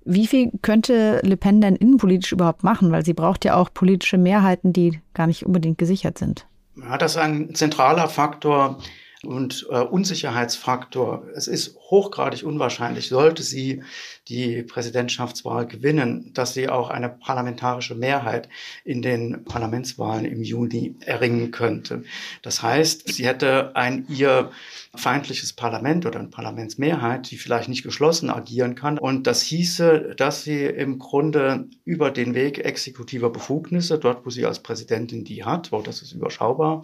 Wie 0.05 0.27
viel 0.27 0.51
könnte 0.61 1.19
Le 1.23 1.37
Pen 1.37 1.61
denn 1.61 1.75
innenpolitisch 1.75 2.31
überhaupt 2.31 2.63
machen? 2.63 2.91
Weil 2.91 3.03
sie 3.03 3.13
braucht 3.13 3.45
ja 3.45 3.55
auch 3.55 3.73
politische 3.73 4.17
Mehrheiten, 4.17 4.73
die 4.73 5.01
gar 5.13 5.27
nicht 5.27 5.45
unbedingt 5.45 5.77
gesichert 5.77 6.17
sind. 6.17 6.45
Ja, 6.77 6.97
das 6.97 7.13
ist 7.13 7.17
ein 7.17 7.55
zentraler 7.55 8.07
Faktor 8.07 8.79
und 9.23 9.67
äh, 9.69 9.79
Unsicherheitsfaktor. 9.79 11.25
Es 11.35 11.47
ist 11.47 11.75
hochgradig 11.89 12.43
unwahrscheinlich, 12.43 13.09
sollte 13.09 13.43
sie 13.43 13.83
die 14.29 14.63
Präsidentschaftswahl 14.63 15.67
gewinnen, 15.67 16.31
dass 16.33 16.53
sie 16.53 16.69
auch 16.69 16.89
eine 16.89 17.09
parlamentarische 17.09 17.95
Mehrheit 17.95 18.47
in 18.85 19.01
den 19.01 19.43
Parlamentswahlen 19.43 20.25
im 20.25 20.41
Juni 20.43 20.95
erringen 21.01 21.51
könnte. 21.51 22.03
Das 22.43 22.61
heißt, 22.61 23.11
sie 23.11 23.27
hätte 23.27 23.75
ein 23.75 24.05
ihr 24.07 24.51
feindliches 24.95 25.53
Parlament 25.53 26.05
oder 26.05 26.19
eine 26.19 26.29
Parlamentsmehrheit, 26.29 27.29
die 27.29 27.37
vielleicht 27.37 27.69
nicht 27.69 27.83
geschlossen 27.83 28.29
agieren 28.29 28.75
kann. 28.75 28.97
Und 28.97 29.27
das 29.27 29.41
hieße, 29.43 30.15
dass 30.17 30.43
sie 30.43 30.65
im 30.65 30.97
Grunde 30.97 31.67
über 31.85 32.09
den 32.09 32.33
Weg 32.33 32.59
exekutiver 32.59 33.29
Befugnisse, 33.29 33.99
dort 33.99 34.25
wo 34.25 34.29
sie 34.29 34.45
als 34.45 34.59
Präsidentin 34.59 35.23
die 35.23 35.45
hat, 35.45 35.71
wo 35.71 35.81
das 35.81 36.01
ist 36.01 36.13
überschaubar, 36.13 36.81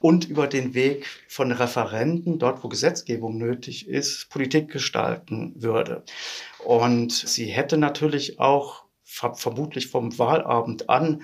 und 0.00 0.28
über 0.28 0.46
den 0.46 0.74
Weg 0.74 1.06
von 1.28 1.50
Referenten, 1.50 2.38
dort 2.38 2.62
wo 2.62 2.68
Gesetzgebung 2.68 3.38
nötig 3.38 3.88
ist, 3.88 4.28
Politik 4.28 4.70
gestalten 4.70 5.54
würde. 5.56 6.02
Und 6.64 7.12
sie 7.12 7.46
hätte 7.46 7.78
natürlich 7.78 8.38
auch 8.38 8.84
vermutlich 9.06 9.86
vom 9.86 10.18
Wahlabend 10.18 10.90
an 10.90 11.22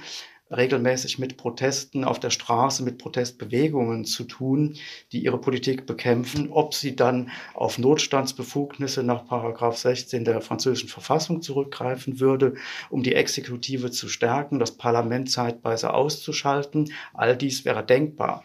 regelmäßig 0.57 1.19
mit 1.19 1.37
Protesten 1.37 2.05
auf 2.05 2.21
der 2.21 2.31
Straße, 2.31 2.83
mit 2.83 2.99
Protestbewegungen 2.99 4.05
zu 4.05 4.25
tun, 4.25 4.77
die 5.13 5.25
ihre 5.25 5.39
Politik 5.39 5.87
bekämpfen. 5.87 6.51
Ob 6.51 6.75
sie 6.75 6.95
dann 6.95 7.31
auf 7.55 7.79
Notstandsbefugnisse 7.79 9.03
nach 9.03 9.27
Paragraph 9.27 9.77
16 9.77 10.25
der 10.25 10.41
französischen 10.41 10.89
Verfassung 10.89 11.43
zurückgreifen 11.43 12.21
würde, 12.21 12.55
um 12.91 13.03
die 13.03 13.15
Exekutive 13.15 13.91
zu 13.91 14.09
stärken, 14.09 14.59
das 14.59 14.73
Parlament 14.73 15.31
zeitweise 15.31 15.95
auszuschalten, 15.95 16.93
all 17.15 17.37
dies 17.37 17.65
wäre 17.65 17.85
denkbar. 17.85 18.45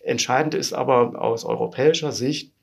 Entscheidend 0.00 0.54
ist 0.54 0.74
aber 0.74 1.20
aus 1.20 1.44
europäischer 1.44 2.12
Sicht, 2.12 2.53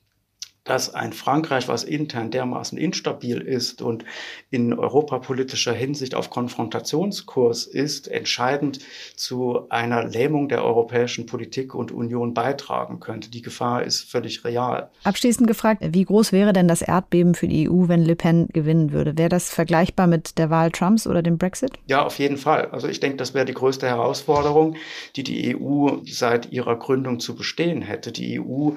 dass 0.64 0.94
ein 0.94 1.12
Frankreich, 1.12 1.68
was 1.68 1.84
intern 1.84 2.30
dermaßen 2.30 2.78
instabil 2.78 3.42
ist 3.42 3.82
und 3.82 4.06
in 4.52 4.74
europapolitischer 4.74 5.74
Hinsicht 5.74 6.14
auf 6.14 6.30
Konfrontationskurs 6.30 7.66
ist, 7.66 8.08
entscheidend 8.08 8.80
zu 9.16 9.68
einer 9.70 10.04
Lähmung 10.04 10.50
der 10.50 10.64
europäischen 10.64 11.26
Politik 11.26 11.74
und 11.74 11.92
Union 11.92 12.36
beitragen 12.36 13.00
könnte. 13.00 13.32
Die 13.32 13.42
Gefahr 13.42 13.84
ist 13.84 14.10
völlig 14.10 14.46
real. 14.46 14.92
Abschließend 15.04 15.48
gefragt, 15.48 15.82
wie 15.84 16.06
groß 16.06 16.32
wäre 16.32 16.54
denn 16.54 16.68
das 16.68 16.84
Erdbeben 16.84 17.34
für 17.34 17.48
die 17.48 17.68
EU, 17.68 17.88
wenn 17.88 18.06
Le 18.06 18.16
Pen 18.16 18.48
gewinnen 18.54 18.92
würde? 18.92 19.18
Wäre 19.18 19.30
das 19.30 19.50
vergleichbar 19.50 20.06
mit 20.06 20.38
der 20.38 20.52
Wahl 20.52 20.70
Trumps 20.72 21.08
oder 21.08 21.24
dem 21.24 21.40
Brexit? 21.40 21.72
Ja, 21.88 22.06
auf 22.06 22.20
jeden 22.20 22.38
Fall. 22.38 22.68
Also 22.68 22.88
ich 22.88 23.00
denke, 23.00 23.18
das 23.18 23.34
wäre 23.34 23.46
die 23.46 23.56
größte 23.56 23.88
Herausforderung, 23.88 24.76
die 25.16 25.24
die 25.24 25.58
EU 25.58 25.90
seit 26.06 26.52
ihrer 26.52 26.76
Gründung 26.78 27.20
zu 27.20 27.36
bestehen 27.36 27.82
hätte. 27.82 28.12
Die 28.12 28.40
EU 28.40 28.72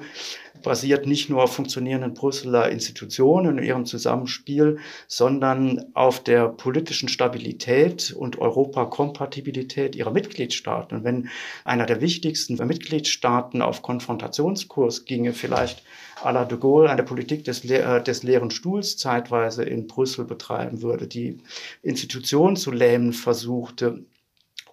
basiert 0.65 1.07
nicht 1.07 1.29
nur 1.29 1.43
auf 1.43 1.53
funktionierenden 1.53 2.13
Brüsseler 2.13 2.69
Institutionen 2.69 3.57
und 3.57 3.63
ihrem 3.63 3.85
Zusammenspiel, 3.85 4.79
sondern 5.07 5.85
auf 5.93 6.21
der 6.21 6.49
politischen 6.49 7.07
Stabilität 7.07 8.11
und 8.11 8.39
Europakompatibilität 8.39 9.95
ihrer 9.95 10.11
Mitgliedstaaten. 10.11 10.97
Und 10.97 11.03
wenn 11.05 11.29
einer 11.63 11.85
der 11.85 12.01
wichtigsten 12.01 12.55
Mitgliedstaaten 12.55 13.61
auf 13.61 13.81
Konfrontationskurs 13.81 15.05
ginge, 15.05 15.31
vielleicht 15.33 15.83
à 16.23 16.31
la 16.31 16.45
de 16.45 16.57
Gaulle 16.57 16.89
eine 16.89 17.03
Politik 17.03 17.43
des, 17.43 17.63
Le 17.63 18.01
des 18.01 18.23
leeren 18.23 18.49
Stuhls 18.49 18.97
zeitweise 18.97 19.63
in 19.63 19.87
Brüssel 19.87 20.25
betreiben 20.25 20.81
würde, 20.81 21.07
die 21.07 21.37
Institutionen 21.83 22.55
zu 22.55 22.71
lähmen 22.71 23.13
versuchte, 23.13 24.03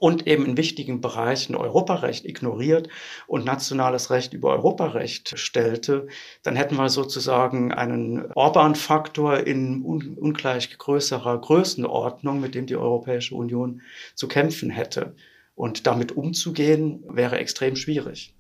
und 0.03 0.27
eben 0.27 0.47
in 0.47 0.57
wichtigen 0.57 1.01
Bereichen 1.01 1.55
Europarecht 1.55 2.25
ignoriert 2.25 2.89
und 3.29 3.45
nationales 3.45 4.11
Recht 4.11 4.33
über 4.33 4.49
Europarecht 4.49 5.39
stellte, 5.39 6.09
dann 6.43 6.57
hätten 6.57 6.75
wir 6.75 6.89
sozusagen 6.89 7.73
einen 7.73 8.27
Orban-Faktor 8.33 9.47
in 9.47 9.85
un 9.85 10.19
ungleich 10.19 10.77
größerer 10.77 11.41
Größenordnung, 11.41 12.41
mit 12.41 12.57
dem 12.57 12.67
die 12.67 12.75
Europäische 12.75 13.37
Union 13.37 13.81
zu 14.17 14.27
kämpfen 14.27 14.71
hätte. 14.71 15.15
Und 15.55 15.87
damit 15.87 16.11
umzugehen, 16.17 17.05
wäre 17.09 17.39
extrem 17.39 17.77
schwierig. 17.77 18.35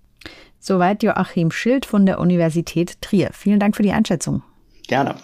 Soweit 0.59 1.05
Joachim 1.05 1.53
Schild 1.53 1.87
von 1.87 2.07
der 2.07 2.19
Universität 2.19 3.01
Trier. 3.01 3.31
Vielen 3.33 3.61
Dank 3.61 3.77
für 3.77 3.85
die 3.85 3.93
Einschätzung. 3.93 4.43
Gerne. 4.89 5.15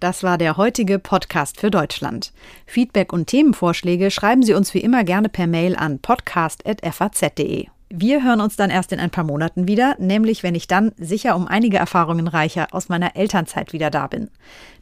Das 0.00 0.22
war 0.22 0.38
der 0.38 0.56
heutige 0.56 0.98
Podcast 0.98 1.58
für 1.58 1.70
Deutschland. 1.70 2.32
Feedback 2.66 3.12
und 3.12 3.26
Themenvorschläge 3.26 4.10
schreiben 4.10 4.42
Sie 4.42 4.54
uns 4.54 4.72
wie 4.74 4.80
immer 4.80 5.02
gerne 5.02 5.28
per 5.28 5.46
Mail 5.46 5.74
an 5.74 5.98
podcast.faz.de. 5.98 7.66
Wir 7.90 8.22
hören 8.22 8.42
uns 8.42 8.54
dann 8.54 8.68
erst 8.68 8.92
in 8.92 9.00
ein 9.00 9.10
paar 9.10 9.24
Monaten 9.24 9.66
wieder, 9.66 9.96
nämlich 9.98 10.42
wenn 10.42 10.54
ich 10.54 10.68
dann 10.68 10.92
sicher 10.98 11.34
um 11.34 11.48
einige 11.48 11.78
Erfahrungen 11.78 12.28
reicher 12.28 12.68
aus 12.72 12.90
meiner 12.90 13.16
Elternzeit 13.16 13.72
wieder 13.72 13.90
da 13.90 14.06
bin. 14.06 14.28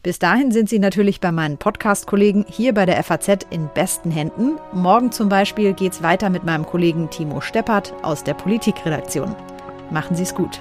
Bis 0.03 0.19
dahin 0.19 0.51
sind 0.51 0.69
Sie 0.69 0.81
natürlich 0.81 1.21
bei 1.21 1.31
meinen 1.31 1.57
Podcast-Kollegen 1.57 2.45
hier 2.49 2.75
bei 2.75 2.85
der 2.85 3.03
FAZ 3.03 3.47
in 3.51 3.71
besten 3.73 4.11
Händen. 4.11 4.59
Morgen 4.73 5.13
zum 5.13 5.29
Beispiel 5.29 5.73
geht's 5.73 6.03
weiter 6.03 6.31
mit 6.31 6.45
meinem 6.45 6.67
Kollegen 6.67 7.09
Timo 7.09 7.41
Steppert 7.41 7.95
aus 8.03 8.25
der 8.25 8.35
Politikredaktion. 8.35 9.37
Machen 9.91 10.17
Sie 10.17 10.25
es 10.25 10.35
gut. 10.35 10.61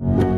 you. 0.00 0.37